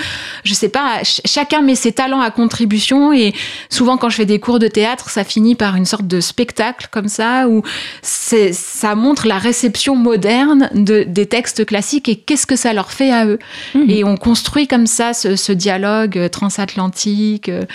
[0.43, 3.13] je sais pas, chacun met ses talents à contribution.
[3.13, 3.34] Et
[3.70, 6.88] souvent quand je fais des cours de théâtre, ça finit par une sorte de spectacle
[6.91, 7.63] comme ça où
[8.01, 13.11] ça montre la réception moderne de, des textes classiques et qu'est-ce que ça leur fait
[13.11, 13.39] à eux.
[13.76, 13.89] Mmh.
[13.89, 17.66] Et on construit comme ça ce, ce dialogue euh, transatlantique euh,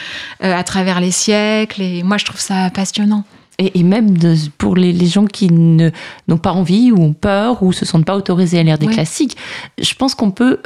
[0.42, 1.82] euh, à travers les siècles.
[1.82, 3.24] Et moi, je trouve ça passionnant.
[3.58, 4.16] Et, même
[4.58, 8.58] pour les, gens qui n'ont pas envie ou ont peur ou se sentent pas autorisés
[8.58, 9.36] à lire des classiques,
[9.80, 10.58] je pense qu'on peut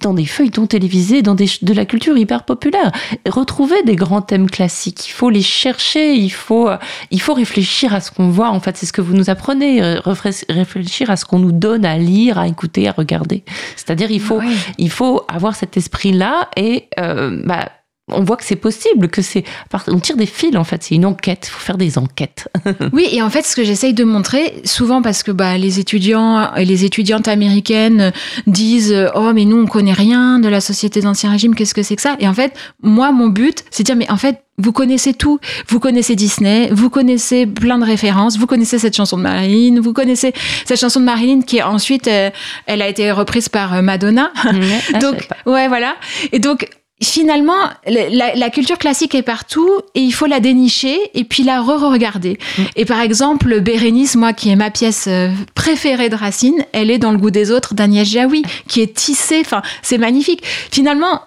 [0.00, 2.92] dans des feuilletons télévisés, dans des, de la culture hyper populaire.
[3.28, 6.68] Retrouver des grands thèmes classiques, il faut les chercher, il faut,
[7.10, 8.50] il faut réfléchir à ce qu'on voit.
[8.50, 10.00] En fait, c'est ce que vous nous apprenez, euh,
[10.48, 13.44] réfléchir à ce qu'on nous donne à lire, à écouter, à regarder.
[13.76, 14.40] C'est-à-dire, il faut,
[14.78, 17.68] il faut avoir cet esprit-là et euh, bah,
[18.12, 19.44] on voit que c'est possible, que c'est.
[19.88, 20.82] On tire des fils, en fait.
[20.82, 21.46] C'est une enquête.
[21.48, 22.48] Il faut faire des enquêtes.
[22.92, 26.54] oui, et en fait, ce que j'essaye de montrer, souvent parce que bah, les étudiants
[26.54, 28.12] et les étudiantes américaines
[28.46, 31.96] disent Oh, mais nous, on connaît rien de la société d'Ancien Régime, qu'est-ce que c'est
[31.96, 32.16] que ça?
[32.20, 32.52] Et en fait,
[32.82, 35.40] moi, mon but, c'est de dire Mais en fait, vous connaissez tout.
[35.68, 39.92] Vous connaissez Disney, vous connaissez plein de références, vous connaissez cette chanson de Marilyn, vous
[39.92, 40.32] connaissez
[40.64, 42.30] cette chanson de Marilyn qui ensuite, euh,
[42.66, 44.30] elle a été reprise par euh, Madonna.
[44.36, 45.96] Ah, donc, ouais, voilà.
[46.32, 46.68] Et donc,
[47.02, 52.38] finalement, la, culture classique est partout et il faut la dénicher et puis la re-regarder.
[52.58, 52.62] Mm.
[52.76, 56.98] Et par exemple, Bérénice, moi, qui est ma pièce euh, préférée de Racine, elle est
[56.98, 60.42] dans le goût des autres d'Agnès Jaoui, qui est tissée, enfin, c'est magnifique.
[60.70, 61.20] Finalement,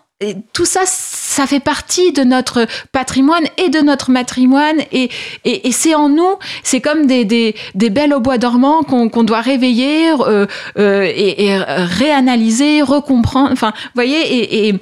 [0.51, 5.09] tout ça, ça fait partie de notre patrimoine et de notre matrimoine et,
[5.45, 9.41] et, c'est en nous, c'est comme des, des, des, belles au bois dormant qu'on doit
[9.41, 10.47] réveiller euh,
[10.79, 14.75] euh, et, et, réanalyser, recomprendre, enfin, vous voyez, et,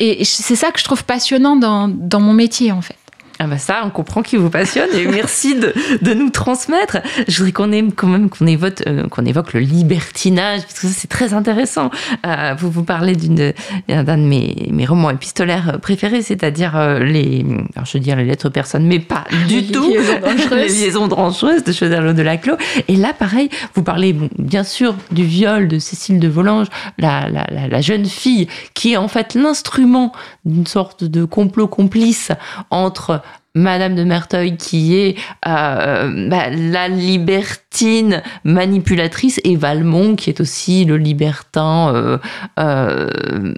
[0.00, 2.96] et c'est ça que je trouve passionnant dans, mon métier, en fait.
[3.42, 5.72] Ah bah ça, on comprend qui vous passionne et merci de,
[6.02, 6.98] de nous transmettre.
[7.26, 10.86] Je voudrais qu'on aime quand même qu'on évoque, euh, qu'on évoque le libertinage parce que
[10.88, 11.90] ça c'est très intéressant.
[12.26, 13.54] Euh, vous vous parlez d'une
[13.88, 18.26] d'un de mes, mes romans épistolaires préférés, c'est-à-dire euh, les, alors je veux dire les
[18.26, 20.50] lettres personnes, mais pas du Les tout liaisons dangereuses.
[20.50, 22.56] les liaisons dangereuses de Choderlos de Laclos.
[22.88, 26.66] Et là, pareil, vous parlez bon, bien sûr du viol de Cécile de Volanges,
[26.98, 30.12] la, la, la, la jeune fille qui est en fait l'instrument
[30.44, 32.32] d'une sorte de complot complice
[32.68, 33.22] entre
[33.56, 35.16] Madame de Merteuil qui est
[35.48, 42.18] euh, bah, la libertine manipulatrice et Valmont qui est aussi le libertin euh,
[42.60, 43.54] euh,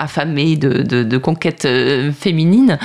[0.00, 1.68] affamé de, de, de conquête
[2.18, 2.78] féminine.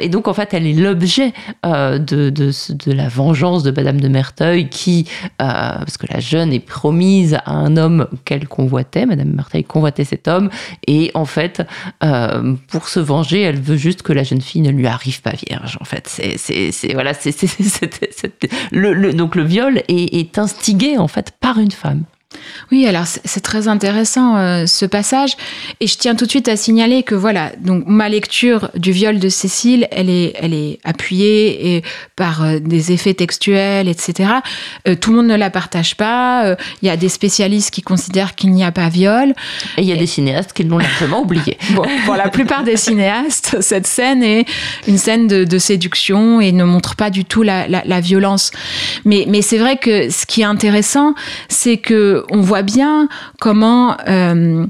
[0.00, 1.32] Et donc en fait elle est l'objet
[1.64, 1.98] de,
[2.30, 7.52] de, la vengeance de Madame de Merteuil qui, parce que la jeune est promise à
[7.52, 10.50] un homme qu'elle convoitait, Madame de Merteuil convoitait cet homme
[10.86, 11.62] et en fait
[12.68, 15.76] pour se venger elle veut juste que la jeune fille ne lui arrive pas vierge
[15.80, 16.08] en fait.
[16.08, 17.32] C'est voilà c'est-
[18.72, 22.04] le, le- donc le viol est, est instigé en fait par une femme
[22.70, 25.32] Oui, alors c'est très intéressant euh, ce passage.
[25.80, 29.18] Et je tiens tout de suite à signaler que voilà, donc ma lecture du viol
[29.18, 31.82] de Cécile, elle est, elle est appuyée et
[32.14, 34.30] par euh, des effets textuels, etc.
[34.86, 36.54] Euh, tout le monde ne la partage pas.
[36.82, 39.30] Il y a des spécialistes qui considèrent qu'il n'y a pas viol.
[39.76, 42.76] et il y a des cinéastes qui l'ont largement oublié Bon, pour la plupart des
[42.76, 44.44] cinéastes, cette scène est
[44.86, 48.52] une scène de, de séduction et ne montre pas du tout la, la- la violence.
[49.04, 51.14] Mais, mais c'est vrai que ce qui est intéressant,
[51.48, 53.08] c'est que on voit bien
[53.40, 54.66] comment euh,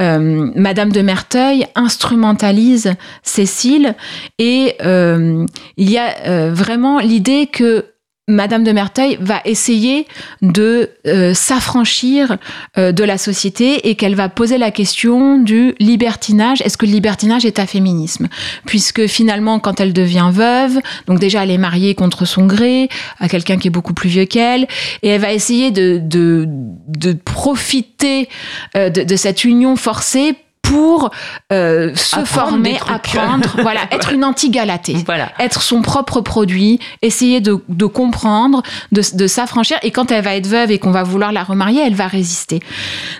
[0.00, 3.94] euh, Madame de Merteuil instrumentalise Cécile.
[4.38, 5.46] Et euh,
[5.76, 7.91] il y a vraiment l'idée que
[8.28, 10.06] Madame de Merteuil va essayer
[10.42, 12.38] de euh, s'affranchir
[12.78, 16.60] euh, de la société et qu'elle va poser la question du libertinage.
[16.62, 18.28] Est-ce que le libertinage est un féminisme?
[18.64, 23.28] Puisque finalement, quand elle devient veuve, donc déjà elle est mariée contre son gré à
[23.28, 24.68] quelqu'un qui est beaucoup plus vieux qu'elle,
[25.02, 28.28] et elle va essayer de, de, de profiter
[28.76, 31.10] euh, de, de cette union forcée pour
[31.52, 37.40] euh, se Apprendre former, apprendre, voilà, être une anti-galatée voilà être son propre produit, essayer
[37.40, 39.78] de, de comprendre, de, de s'affranchir.
[39.82, 42.60] Et quand elle va être veuve et qu'on va vouloir la remarier, elle va résister.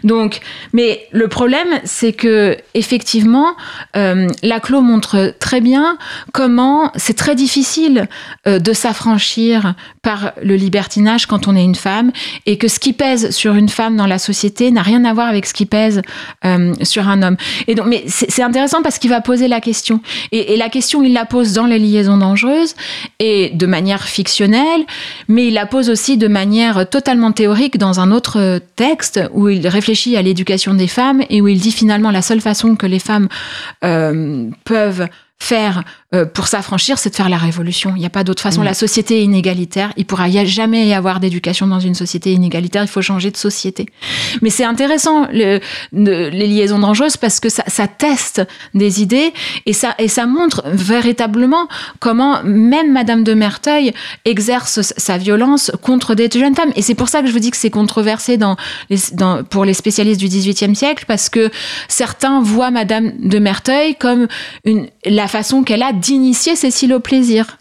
[0.04, 0.40] Donc,
[0.72, 3.54] mais le problème, c'est que effectivement,
[3.96, 5.98] euh, Laclos montre très bien
[6.32, 8.08] comment c'est très difficile
[8.46, 12.12] euh, de s'affranchir par le libertinage quand on est une femme,
[12.46, 15.28] et que ce qui pèse sur une femme dans la société n'a rien à voir
[15.28, 16.02] avec ce qui pèse
[16.44, 17.31] euh, sur un homme.
[17.66, 20.00] Et donc, mais c'est intéressant parce qu'il va poser la question.
[20.30, 22.74] Et, et la question, il la pose dans les liaisons dangereuses
[23.18, 24.84] et de manière fictionnelle,
[25.28, 29.66] mais il la pose aussi de manière totalement théorique dans un autre texte où il
[29.68, 32.98] réfléchit à l'éducation des femmes et où il dit finalement la seule façon que les
[32.98, 33.28] femmes
[33.84, 35.08] euh, peuvent
[35.38, 35.82] faire
[36.14, 37.94] euh, pour s'affranchir, c'est de faire la révolution.
[37.96, 38.60] Il n'y a pas d'autre façon.
[38.60, 38.64] Mm.
[38.64, 39.92] La société est inégalitaire.
[39.96, 42.82] Il pourra y a- jamais y avoir d'éducation dans une société inégalitaire.
[42.82, 43.86] Il faut changer de société.
[44.42, 45.60] Mais c'est intéressant le-
[45.92, 48.42] le- les liaisons dangereuses parce que ça, ça teste
[48.74, 49.32] des idées
[49.66, 51.66] et ça, et ça montre véritablement
[52.00, 53.92] comment même Madame de Merteuil
[54.24, 56.72] exerce sa violence contre des jeunes femmes.
[56.76, 58.56] Et c'est pour ça que je vous dis que c'est controversé dans
[58.90, 61.50] les, dans, pour les spécialistes du XVIIIe siècle parce que
[61.88, 64.26] certains voient Madame de Merteuil comme
[64.64, 67.56] une, la façon qu'elle a d'initier Cécile au plaisir.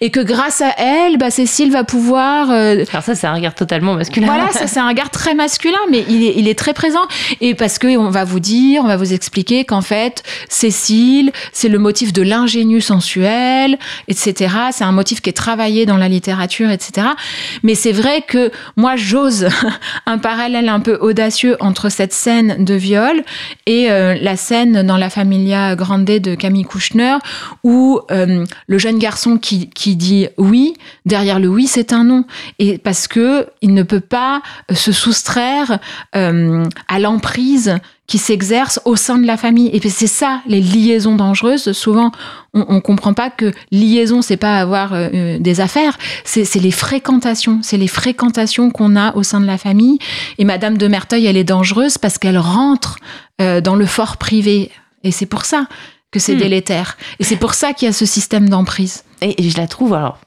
[0.00, 3.54] Et que grâce à elle, bah, Cécile va pouvoir euh, alors ça c'est un regard
[3.54, 6.72] totalement masculin voilà, ça c'est un regard très masculin, mais il est, il est très
[6.72, 7.02] présent.
[7.40, 11.68] Et parce que on va vous dire, on va vous expliquer qu'en fait, Cécile, c'est
[11.68, 13.78] le motif de l'ingénu sensuel,
[14.08, 14.54] etc.
[14.72, 17.08] C'est un motif qui est travaillé dans la littérature, etc.
[17.62, 19.48] Mais c'est vrai que moi, j'ose
[20.06, 23.22] un parallèle un peu audacieux entre cette scène de viol
[23.66, 27.16] et euh, la scène dans la Familia Grande de Camille Kouchner,
[27.64, 30.74] où euh, le jeune garçon qui, dit oui,
[31.04, 32.24] derrière le oui, c'est un non.
[32.58, 35.78] Et parce que il ne peut pas euh, se soustraire
[36.14, 37.76] euh, à l'emprise
[38.06, 39.68] qui s'exerce au sein de la famille.
[39.72, 41.72] Et c'est ça, les liaisons dangereuses.
[41.72, 42.12] Souvent,
[42.54, 47.58] on, on comprend pas que liaison, c'est pas avoir des affaires, c'est les fréquentations.
[47.62, 49.98] C'est les fréquentations qu'on a au sein de la famille.
[50.38, 52.96] Et Madame de Merteuil, elle est dangereuse parce qu'elle rentre
[53.40, 54.70] dans le fort privé.
[55.02, 55.66] Et c'est pour ça
[56.10, 56.38] que c'est Hmm.
[56.38, 56.96] délétère.
[57.18, 59.04] Et c'est pour ça qu'il y a ce système d'emprise.
[59.22, 60.18] Et, et je la trouve, alors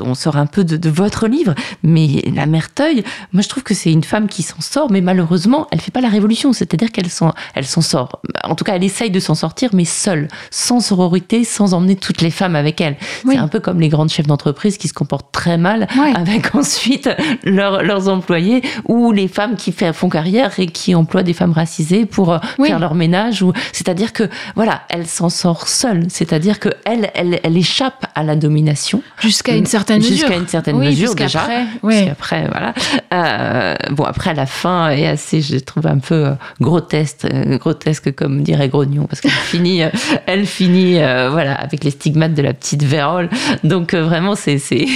[0.00, 3.74] on sort un peu de, de votre livre, mais la Merteuil, moi je trouve que
[3.74, 7.10] c'est une femme qui s'en sort, mais malheureusement, elle fait pas la révolution, c'est-à-dire qu'elle
[7.10, 8.20] s'en, elle s'en sort.
[8.44, 12.20] En tout cas, elle essaye de s'en sortir, mais seule, sans sororité, sans emmener toutes
[12.22, 12.96] les femmes avec elle.
[13.24, 13.34] Oui.
[13.34, 17.08] C'est un peu comme les grandes chefs d'entreprise qui se comportent très mal avec ensuite
[17.44, 22.06] leurs- leurs employés ou les femmes qui font carrière et qui emploient des femmes racisées
[22.06, 22.68] pour euh, Oui.
[22.68, 23.42] faire leur ménage.
[23.42, 26.06] Ou c'est-à-dire que voilà, elle s'en sort seule.
[26.08, 30.16] C'est-à-dire que elle, elle, elle échappe à la domination Jusqu'à une certaine mesure.
[30.16, 31.40] jusqu'à une certaine Oui, mesure déjà.
[31.40, 32.06] Parce ouais.
[32.06, 32.74] qu'après, voilà.
[33.12, 38.14] Euh, bon, après, la fin est assez, je trouve, un peu euh, grotesque, euh, grotesque
[38.14, 39.88] comme dirait Grognon, parce qu'elle finit, euh,
[40.26, 43.28] elle finit, euh, voilà, avec les stigmates de la petite vérole.
[43.64, 44.58] Donc, euh, vraiment, c'est.
[44.70, 44.86] Oui,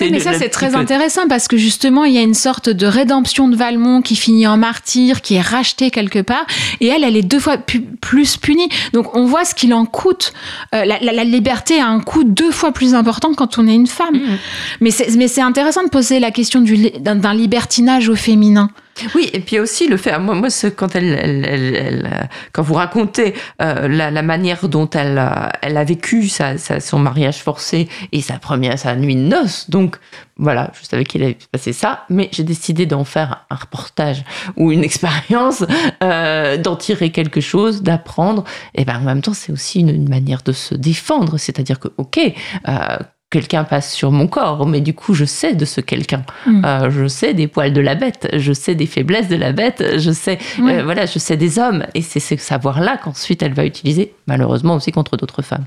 [0.00, 2.86] mais le- ça, c'est très intéressant parce que justement, il y a une sorte de
[2.86, 6.46] rédemption de Valmont qui finit en martyr, qui est racheté quelque part.
[6.80, 7.56] Et elle, elle est deux fois
[8.00, 8.68] plus punie.
[8.92, 10.32] Donc, on voit ce qu'il en coûte.
[10.74, 13.74] Euh, la, la- la liberté a un coût deux fois plus important quand on est
[13.74, 14.16] une femme.
[14.16, 14.38] Mmh.
[14.80, 18.70] Mais c'est intéressant de poser la question d'un libertinage au féminin.
[19.14, 22.74] Oui, et puis aussi le fait, moi, moi quand elle, elle, elle- euh, quand vous
[22.74, 27.38] racontez euh, la, la manière dont elle, a- elle a vécu sa, sa- son mariage
[27.38, 29.96] forcé et sa première, sa nuit de noces, donc
[30.36, 34.24] voilà, je savais qu'il allait se passer ça, mais j'ai décidé d'en faire un reportage
[34.56, 35.64] ou une expérience,
[36.02, 38.44] euh, d'en tirer quelque chose, d'apprendre,
[38.74, 41.88] et ben en même temps c'est aussi une, une manière de se défendre, c'est-à-dire que
[41.96, 42.20] ok.
[42.68, 42.98] euh,
[43.30, 46.24] Quelqu'un passe sur mon corps, mais du coup, je sais de ce quelqu'un.
[46.46, 46.64] Mm.
[46.64, 49.84] Euh, je sais des poils de la bête, je sais des faiblesses de la bête,
[49.98, 51.84] je sais, euh, voilà, je sais des hommes.
[51.94, 55.66] Et c'est ce savoir-là qu'ensuite elle va utiliser, malheureusement aussi contre d'autres femmes.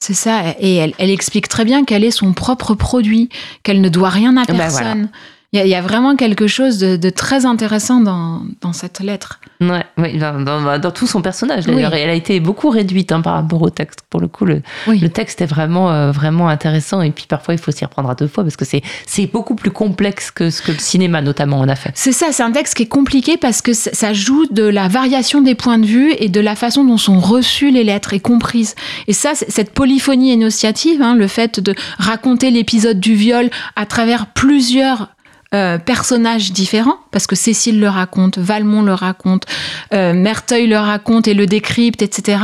[0.00, 0.54] C'est ça.
[0.58, 3.28] Et elle, elle explique très bien qu'elle est son propre produit,
[3.62, 5.08] qu'elle ne doit rien à Ben personne.
[5.52, 8.72] Il y, a- il y a vraiment quelque chose de, de très intéressant dans, dans
[8.72, 9.40] cette lettre.
[9.60, 11.92] Ouais, ouais, dans, dans- dans tout son personnage d'ailleurs.
[11.92, 11.98] Oui.
[12.00, 14.00] Elle a été beaucoup réduite hein, par rapport au texte.
[14.10, 14.98] Pour le coup, le, Oui.
[14.98, 17.00] le texte est vraiment, euh, vraiment intéressant.
[17.00, 19.70] Et puis parfois, il faut s'y reprendre à deux fois parce que c'est beaucoup plus
[19.70, 21.92] complexe que ce que le cinéma notamment en a fait.
[21.94, 25.40] C'est ça, c'est un texte qui est compliqué parce que ça joue de la variation
[25.42, 28.74] des points de vue et de la façon dont sont reçues les lettres et comprises.
[29.06, 34.26] Et ça, cette polyphonie énonciative, hein, le fait de raconter l'épisode du viol à travers
[34.26, 35.08] plusieurs
[35.54, 39.46] euh, personnages différents, parce que Cécile le raconte, Valmont le raconte,
[39.92, 42.38] euh, Merteuil le raconte et le décrypte, etc.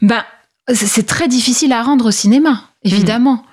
[0.00, 0.22] Ben,
[0.68, 3.44] c'est c'est très difficile à rendre au cinéma, évidemment.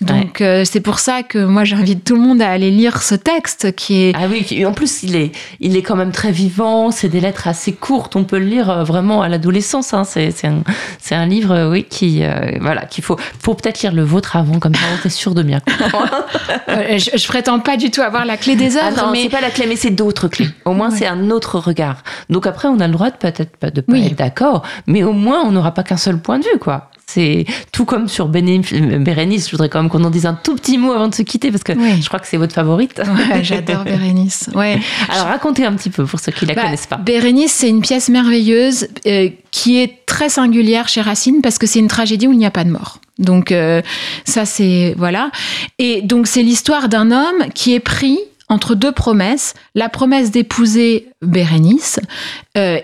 [0.00, 3.14] Donc euh, c'est pour ça que moi j'invite tout le monde à aller lire ce
[3.14, 6.90] texte qui est Ah oui, en plus, il est, il est quand même très vivant.
[6.90, 8.16] C'est des lettres assez courtes.
[8.16, 9.92] On peut le lire euh, vraiment à l'adolescence.
[9.94, 10.04] hein.
[10.04, 10.62] C'est c'est un,
[10.98, 14.36] c'est un livre, euh, oui, qui, euh, voilà, qu'il faut, faut peut-être lire le vôtre
[14.36, 16.10] avant, comme ça, on est sûr de bien comprendre.
[16.68, 19.22] Euh, je, je prétends pas du tout avoir la clé des Ah œuvres, non, mais
[19.24, 20.48] c'est pas la clé, mais c'est d'autres clés.
[20.64, 20.96] Au moins, Ouais.
[20.98, 22.02] c'est un autre regard.
[22.28, 24.06] Donc après, on a le droit de peut-être pas de pas Oui.
[24.06, 26.89] être d'accord, mais au moins, on n'aura pas qu'un seul point de vue, quoi.
[27.12, 29.46] C'est tout comme sur Bérénice.
[29.46, 31.50] Je voudrais quand même qu'on en dise un tout petit mot avant de se quitter
[31.50, 32.00] parce que Oui.
[32.00, 33.00] je crois que c'est votre favorite.
[33.30, 34.48] Ouais, j'adore Bérénice.
[34.54, 34.78] Ouais.
[35.08, 36.96] Alors racontez un petit peu pour ceux qui la Bah, connaissent pas.
[36.98, 41.78] Bérénice, c'est une pièce merveilleuse euh, qui est très singulière chez Racine parce que c'est
[41.80, 43.00] une tragédie où il n'y a pas de mort.
[43.18, 43.82] Donc euh,
[44.24, 45.30] ça c'est voilà.
[45.78, 48.18] Et donc c'est l'histoire d'un homme qui est pris
[48.50, 52.00] entre deux promesses, la promesse d'épouser Bérénice,
[52.56, 52.78] euh,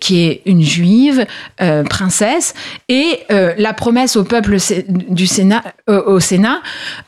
[0.00, 1.24] qui est une juive
[1.60, 2.52] euh, princesse,
[2.88, 4.56] et euh, la promesse au peuple
[4.88, 6.60] du Sénat, au Sénat,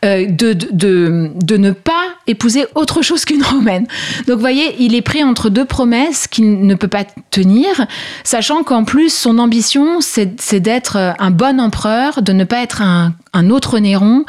[0.02, 3.86] de, de, de, ne pas épouser autre chose qu'une romaine.
[4.26, 7.86] Donc, vous voyez, il est pris entre deux promesses qu'il ne peut pas tenir,
[8.24, 13.12] sachant qu'en plus, son ambition, c'est d'être un bon empereur, de ne pas être un,
[13.50, 14.24] autre Néron.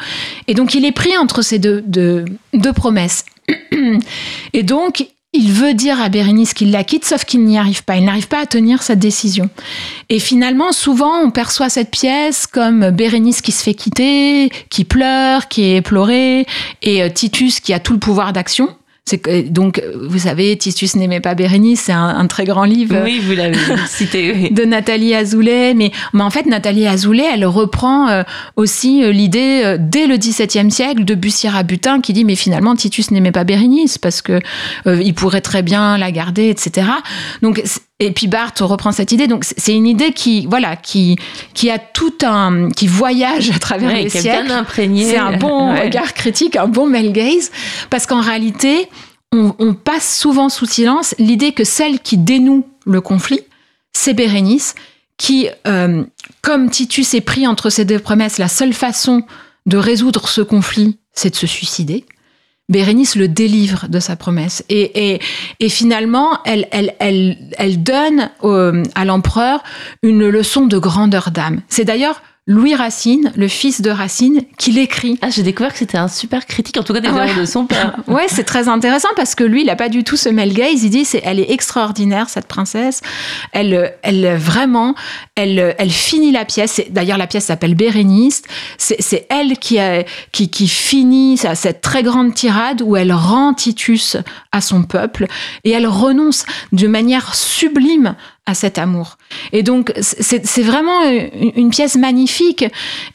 [0.48, 3.24] Et donc, il est pris entre ces deux, deux promesses.
[4.52, 7.96] Et donc, il veut dire à Bérénice qu'il la quitte, sauf qu'il n'y arrive pas.
[7.96, 9.48] Il n'arrive pas à tenir cette décision.
[10.10, 15.48] Et finalement, souvent, on perçoit cette pièce comme Bérénice qui se fait quitter, qui pleure,
[15.48, 16.46] qui est éplorée,
[16.82, 18.76] et euh, Titus qui a tout le pouvoir d'action.
[19.10, 22.96] Que, donc, euh, vous savez, Titus n'aimait pas Bérénice, c'est un, un très grand livre
[23.04, 24.32] Oui, vous l'avez cité.
[24.32, 24.50] oui.
[24.52, 25.74] de Nathalie Azoulay.
[25.74, 28.22] Mais, mais en fait, Nathalie Azoulay, elle reprend euh,
[28.56, 33.10] aussi euh, l'idée, euh, dès le XVIIe siècle, de Bussy-Rabutin qui dit, mais finalement, Titus
[33.10, 34.40] n'aimait pas Bérénice parce que
[34.86, 36.86] euh, il pourrait très bien la garder, etc.
[37.42, 37.60] Donc,
[37.98, 39.26] et puis Barthes reprend cette idée.
[39.26, 41.16] Donc, c'est- une idée qui, voilà, qui,
[41.54, 44.44] qui a tout un, qui voyage à travers Ouais, les siècles.
[44.46, 45.04] bien imprégné.
[45.04, 45.84] C'est un bon Ouais.
[45.84, 47.50] regard critique, un bon male gaze,
[47.90, 48.88] parce qu'en réalité,
[49.32, 53.40] on, on passe souvent sous silence l'idée que celle qui dénoue le conflit,
[53.92, 54.74] c'est Bérénice,
[55.16, 56.02] qui, euh,
[56.40, 59.22] comme Titus est pris entre ces deux promesses, la seule façon
[59.66, 62.04] de résoudre ce conflit, c'est de se suicider.
[62.68, 64.64] Bérénice le délivre de sa promesse.
[64.68, 65.20] Et,
[65.68, 66.66] finalement, elle,
[67.82, 69.62] donne au- à l'empereur
[70.02, 71.60] une leçon de grandeur d'âme.
[71.68, 75.16] C'est d'ailleurs Louis Racine, le fils de Racine, qui l'écrit.
[75.22, 77.32] Ah, j'ai découvert que c'était un super critique, en tout cas des Ouais.
[77.36, 77.96] de son père.
[78.08, 80.82] Ouais, c'est très intéressant parce que lui, il a pas du tout ce male gaze.
[80.82, 83.00] Il dit, c'est, elle est extraordinaire cette princesse.
[83.52, 84.96] Elle, elle vraiment,
[85.36, 86.80] elle, elle finit la pièce.
[86.90, 88.42] D'ailleurs, la pièce s'appelle Bérénice.
[88.76, 93.54] C'est, elle qui, a, qui, qui finit sa- cette très grande tirade où elle rend
[93.54, 94.16] Titus
[94.50, 95.26] à son peuple
[95.62, 99.18] et elle renonce de manière sublime à cet amour.
[99.52, 102.64] Et donc, c'est, vraiment une, une pièce magnifique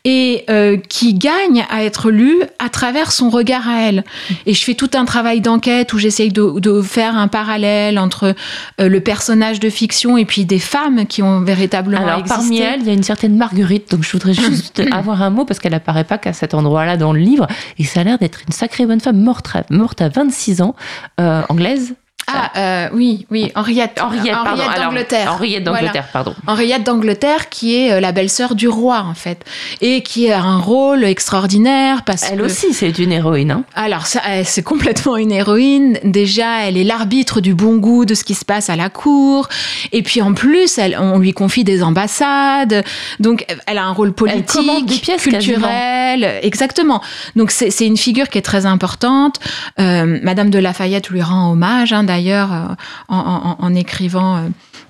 [0.06, 4.06] et euh, qui gagne à être lue à travers son regard à elle.
[4.46, 8.36] Et je fais tout un travail d'enquête où j'essaye de, de faire un parallèle entre
[8.80, 12.36] euh, le personnage de fiction et puis des femmes qui ont véritablement Alors, existé.
[12.38, 15.44] parmi elles, il y a une certaine Marguerite, donc je voudrais juste avoir un mot
[15.44, 17.48] parce qu'elle apparaît pas qu'à cet endroit-là dans le livre.
[17.78, 20.74] Et ça a l'air d'être une sacrée bonne femme morte à, morte à 26 ans,
[21.20, 21.96] euh, anglaise.
[22.28, 24.36] Ah, euh, oui, oui, Henriette, Henriette,
[24.78, 25.34] d'Angleterre.
[25.34, 26.36] Henriette d'Angleterre, pardon.
[26.46, 29.46] Henriette d'Angleterre, qui est euh, la belle-sœur du roi, en fait,
[29.80, 32.44] et qui a un rôle extraordinaire parce Elle que...
[32.44, 33.52] aussi, c'est une héroïne.
[33.52, 33.64] Hein.
[33.76, 36.00] Alors, ça, euh, c'est complètement une héroïne.
[36.04, 39.48] Déjà, elle est l'arbitre du bon goût de ce qui se passe à la cour.
[39.94, 42.84] Et puis, en plus, elle, on lui confie des ambassades.
[43.22, 46.40] Donc, elle a un rôle politique, commande des pièces, culturel.
[46.42, 47.02] Exactement.
[47.38, 49.40] Donc, c'est c'est une figure qui est très importante.
[49.80, 52.17] Euh, Madame de Lafayette lui rend hommage, hein, d'ailleurs,
[52.54, 52.76] euh,
[53.08, 54.50] en, en- en écrivant.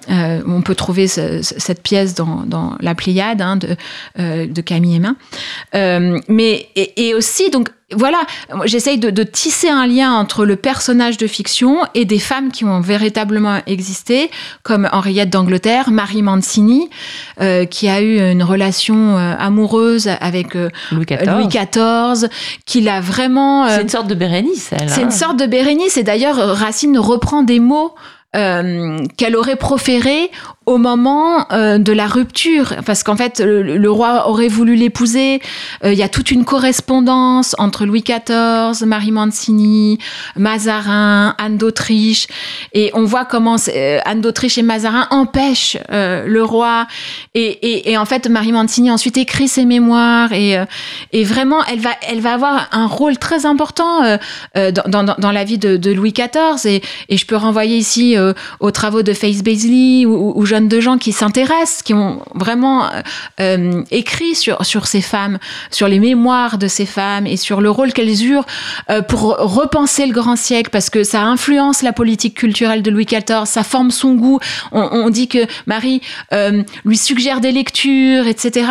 [0.10, 3.76] Euh, on peut trouver ce- ce- cette pièce dans, dans La Pléiade hein, de,
[4.20, 5.16] euh, de Camille Hémin.
[5.76, 8.18] Euh, mais et, et aussi donc voilà,
[8.66, 12.66] j'essaye de, de tisser un lien entre le personnage de fiction et des femmes qui
[12.66, 14.30] ont véritablement existé,
[14.62, 16.90] comme Henriette d'Angleterre, Marie Mancini,
[17.72, 20.54] qui a eu une relation amoureuse avec
[20.92, 21.30] Louis XIV.
[21.32, 22.28] Louis XIV,
[22.66, 23.70] qui l'a vraiment.
[23.70, 24.90] C'est une sorte de Bérénice, elle.
[24.90, 25.06] c'est hein.
[25.06, 27.96] une sorte de Bérénice et d'ailleurs Racine reprend des mots
[28.38, 30.32] euh, qu'elle aurait proférés
[30.68, 35.40] au moment euh, de la rupture, parce qu'en fait le, le roi aurait voulu l'épouser.
[35.86, 39.98] Euh, Il y a toute une correspondance entre Louis XIV, Marie Mancini,
[40.36, 42.28] Mazarin, Anne d'Autriche,
[42.74, 46.86] et on voit comment euh, Anne d'Autriche et Mazarin empêchent euh, le roi.
[47.34, 50.58] Et, et, et en fait, Marie Mancini ensuite écrit ses mémoires et,
[51.14, 54.02] et vraiment, elle va, elle va avoir un rôle très important
[54.56, 56.66] dans, dans, dans la vie de, de Louis XIV.
[56.66, 58.18] Et, et je peux renvoyer ici
[58.60, 63.02] aux travaux de Faith Baisley ou, ou De Gens qui s'intéressent, qui ont vraiment euh,
[63.40, 65.38] euh, écrit sur, sur ces femmes,
[65.72, 68.46] sur les mémoires de ces femmes et sur le rôle qu'elles eurent
[68.90, 73.06] euh, pour repenser le grand siècle parce que ça influence la politique culturelle de Louis
[73.06, 74.40] XIV, ça forme son goût.
[74.72, 76.02] On, dit que Marie
[76.86, 78.68] lui suggère des lectures, etc.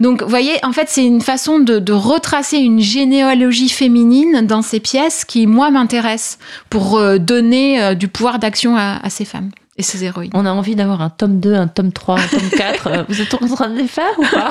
[0.00, 4.80] Donc, vous voyez, en fait, c'est une façon de, retracer une généalogie féminine dans ces
[4.80, 6.38] pièces qui, moi, m'intéresse
[6.70, 10.30] pour donner du pouvoir d'action à ces femmes et ces héroïnes.
[10.34, 12.86] On a envie d'avoir un tome 2, un tome 3, un tome 4.
[12.86, 14.48] Euh, Vous êtes en train de les faire ou pas?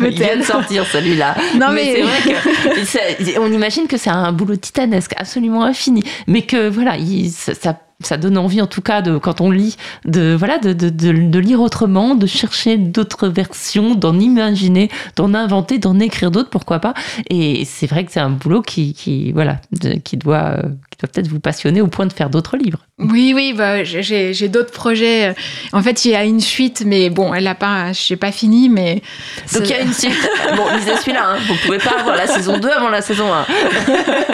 [0.00, 1.34] Il vient de sortir celui-là.
[1.58, 2.34] Non, mais, mais- c'est vrai
[2.74, 2.84] que
[3.34, 6.02] ça- on imagine que c'est un boulot titanesque, absolument infini.
[6.26, 9.50] Mais que voilà, il- ça, ça- ça donne envie en tout cas de quand on
[9.50, 14.90] lit de voilà de, de, de, de lire autrement, de chercher d'autres versions, d'en imaginer,
[15.16, 16.94] d'en inventer, d'en écrire d'autres, pourquoi pas.
[17.30, 20.98] Et c'est vrai que c'est un boulot qui, qui voilà de- qui doit euh, qui
[21.00, 22.78] doit peut-être vous passionner au point de faire d'autres livres.
[22.98, 25.34] Oui, oui, bah, j'ai- j'ai j'ai d'autres projets.
[25.72, 28.32] En fait, il y a une suite, mais bon, elle a pas, je n'ai pas
[28.32, 29.02] fini, mais.
[29.54, 30.12] Donc il y a une suite.
[30.56, 31.34] Bon, lisez celui-là.
[31.34, 31.38] Hein.
[31.48, 33.46] Vous pouvez pas avoir la saison 2 avant la saison 1.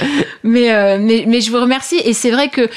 [0.44, 1.96] Mais, euh, mais, mais je vous remercie.
[2.04, 2.68] Et c'est vrai que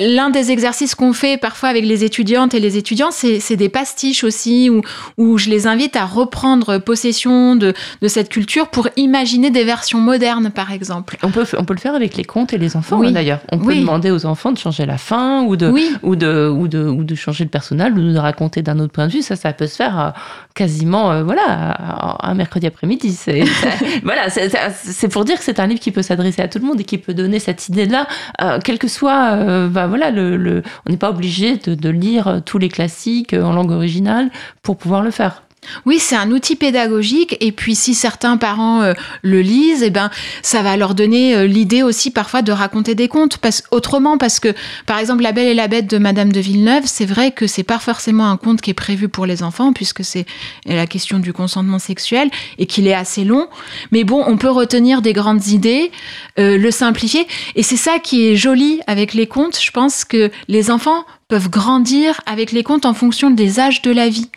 [0.00, 4.22] l'un des exercices qu'on fait parfois avec les étudiantes et les étudiants, c'est des pastiches
[4.22, 4.82] aussi, où,
[5.18, 9.98] où je les invite à reprendre possession de, de cette culture pour imaginer des versions
[9.98, 11.16] modernes, par exemple.
[11.24, 13.08] On peut, on peut le faire avec les contes et les enfants Oui.
[13.08, 13.40] hein, d'ailleurs.
[13.50, 13.80] On peut Oui.
[13.80, 15.90] demander aux enfants de changer la fin ou de, Oui.
[16.04, 19.08] ou de, ou de, ou de changer le personnage ou de raconter d'un autre point
[19.08, 19.22] de vue.
[19.22, 20.10] Ça, ça peut se faire euh,
[20.54, 23.18] quasiment euh, voilà, un mercredi après-midi.
[24.04, 26.80] Voilà, c'est pour dire que c'est un livre qui peut s'adresser à tout le monde
[26.80, 28.06] et qui peut donner cette idée-là,
[28.42, 29.32] euh, quel que soit.
[29.32, 33.52] euh, bah, voilà, on n'est pas obligé de, de lire tous les classiques euh, en
[33.54, 34.30] langue originale
[34.62, 35.42] pour pouvoir le faire.
[35.86, 37.36] Oui, c'est un outil pédagogique.
[37.40, 40.10] Et puis, si certains parents euh, le lisent, eh ben,
[40.42, 43.38] ça va leur donner euh, l'idée aussi parfois de raconter des contes.
[43.38, 44.54] Parce, autrement, parce que,
[44.86, 47.62] par exemple, La Belle et la Bête de Madame de Villeneuve, c'est vrai que c'est
[47.62, 50.26] pas forcément un conte qui est prévu pour les enfants, puisque c'est
[50.66, 53.48] la question du consentement sexuel et qu'il est assez long.
[53.92, 55.90] Mais bon, on peut retenir des grandes idées,
[56.38, 57.26] euh, le simplifier.
[57.54, 59.58] Et c'est ça qui est joli avec les contes.
[59.60, 63.90] Je pense que les enfants peuvent grandir avec les contes en fonction des âges de
[63.90, 64.28] la vie.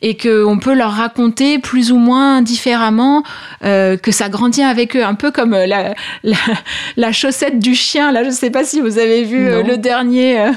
[0.00, 3.22] Et qu'on peut leur raconter plus ou moins différemment
[3.64, 5.04] euh, que ça grandit avec eux.
[5.04, 6.36] Un peu comme euh, la, la,
[6.96, 10.40] la chaussette du chien là je sais pas si vous avez vu euh, le dernier
[10.40, 10.52] euh,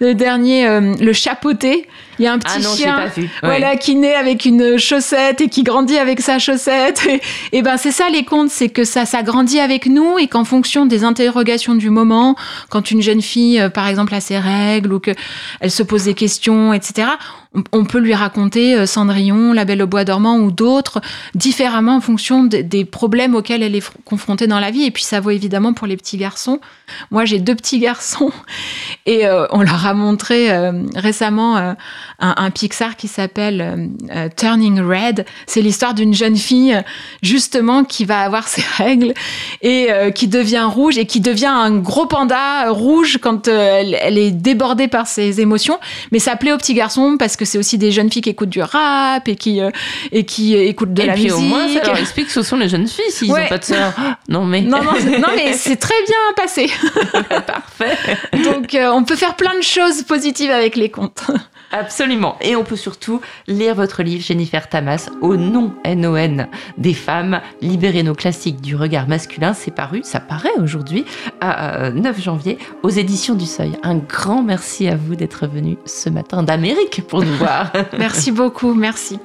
[0.00, 3.22] le dernier le chapeauté Il y a un petit Ah non, chien pas vu.
[3.22, 3.30] Ouais.
[3.42, 7.00] voilà, qui naît avec une chaussette et qui grandit avec sa chaussette.
[7.08, 7.20] Et,
[7.52, 10.44] et ben c'est ça les contes, c'est que ça, ça grandit avec nous et qu'en
[10.44, 12.36] fonction des interrogations du moment,
[12.68, 15.12] quand une jeune fille, euh, par exemple, a ses règles ou que
[15.60, 17.08] elle se pose des questions, etc.,
[17.72, 21.00] on, peut lui raconter euh, Cendrillon, La Belle au Bois dormant ou d'autres
[21.34, 24.84] différemment en fonction de- des problèmes auxquels elle est fr- confrontée dans la vie.
[24.84, 26.60] Et puis ça vaut évidemment pour les petits garçons.
[27.10, 28.32] Moi, j'ai deux petits garçons
[29.06, 31.76] et euh, on leur a montré euh, récemment un,
[32.18, 33.90] un Pixar qui s'appelle
[34.36, 35.26] Turning Red.
[35.46, 36.80] C'est l'histoire d'une jeune fille
[37.22, 39.12] justement qui va avoir ses règles
[39.60, 44.30] et qui devient rouge et qui devient un gros panda rouge quand elle, elle est
[44.30, 45.78] débordée par ses émotions.
[46.12, 48.48] Mais ça plaît aux petits garçons parce que c'est aussi des jeunes filles qui écoutent
[48.48, 49.70] du rap et qui, euh,
[50.10, 51.38] et qui euh, écoutent de Et la puis musique.
[51.38, 53.48] au moins, ça leur explique que ce sont les jeunes filles s'ils n'ont Ouais.
[53.48, 53.92] pas de sœurs.
[54.28, 56.70] Non mais Non, non, c'est- non, mais c'est très bien passé.
[57.46, 57.96] parfait.
[58.44, 61.22] Donc, euh, on peut faire plein de choses positives avec les contes.
[61.72, 62.36] Absolument.
[62.40, 66.46] Et on peut surtout lire votre livre, Jennifer Tamas, au nom NON
[66.78, 69.54] des femmes, libérer nos classiques du regard masculin.
[69.54, 71.04] C'est paru, ça paraît aujourd'hui,
[71.40, 73.72] à euh, 9 janvier, aux éditions du Seuil.
[73.82, 77.72] Un grand merci à vous d'être venu ce matin d'Amérique pour nous voir.
[77.98, 79.18] Merci beaucoup, merci.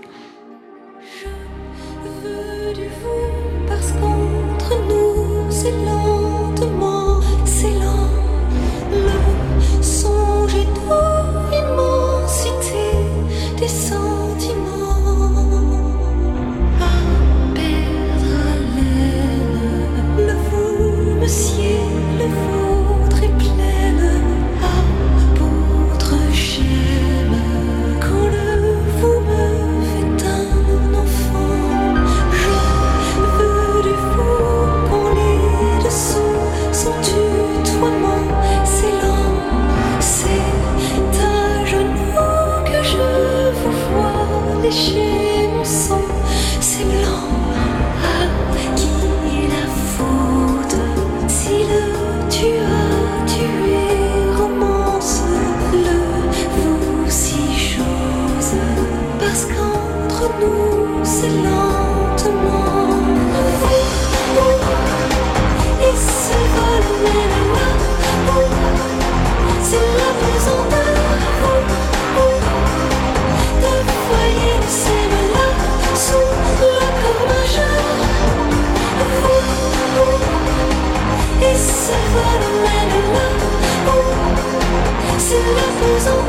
[85.80, 86.27] 雨松。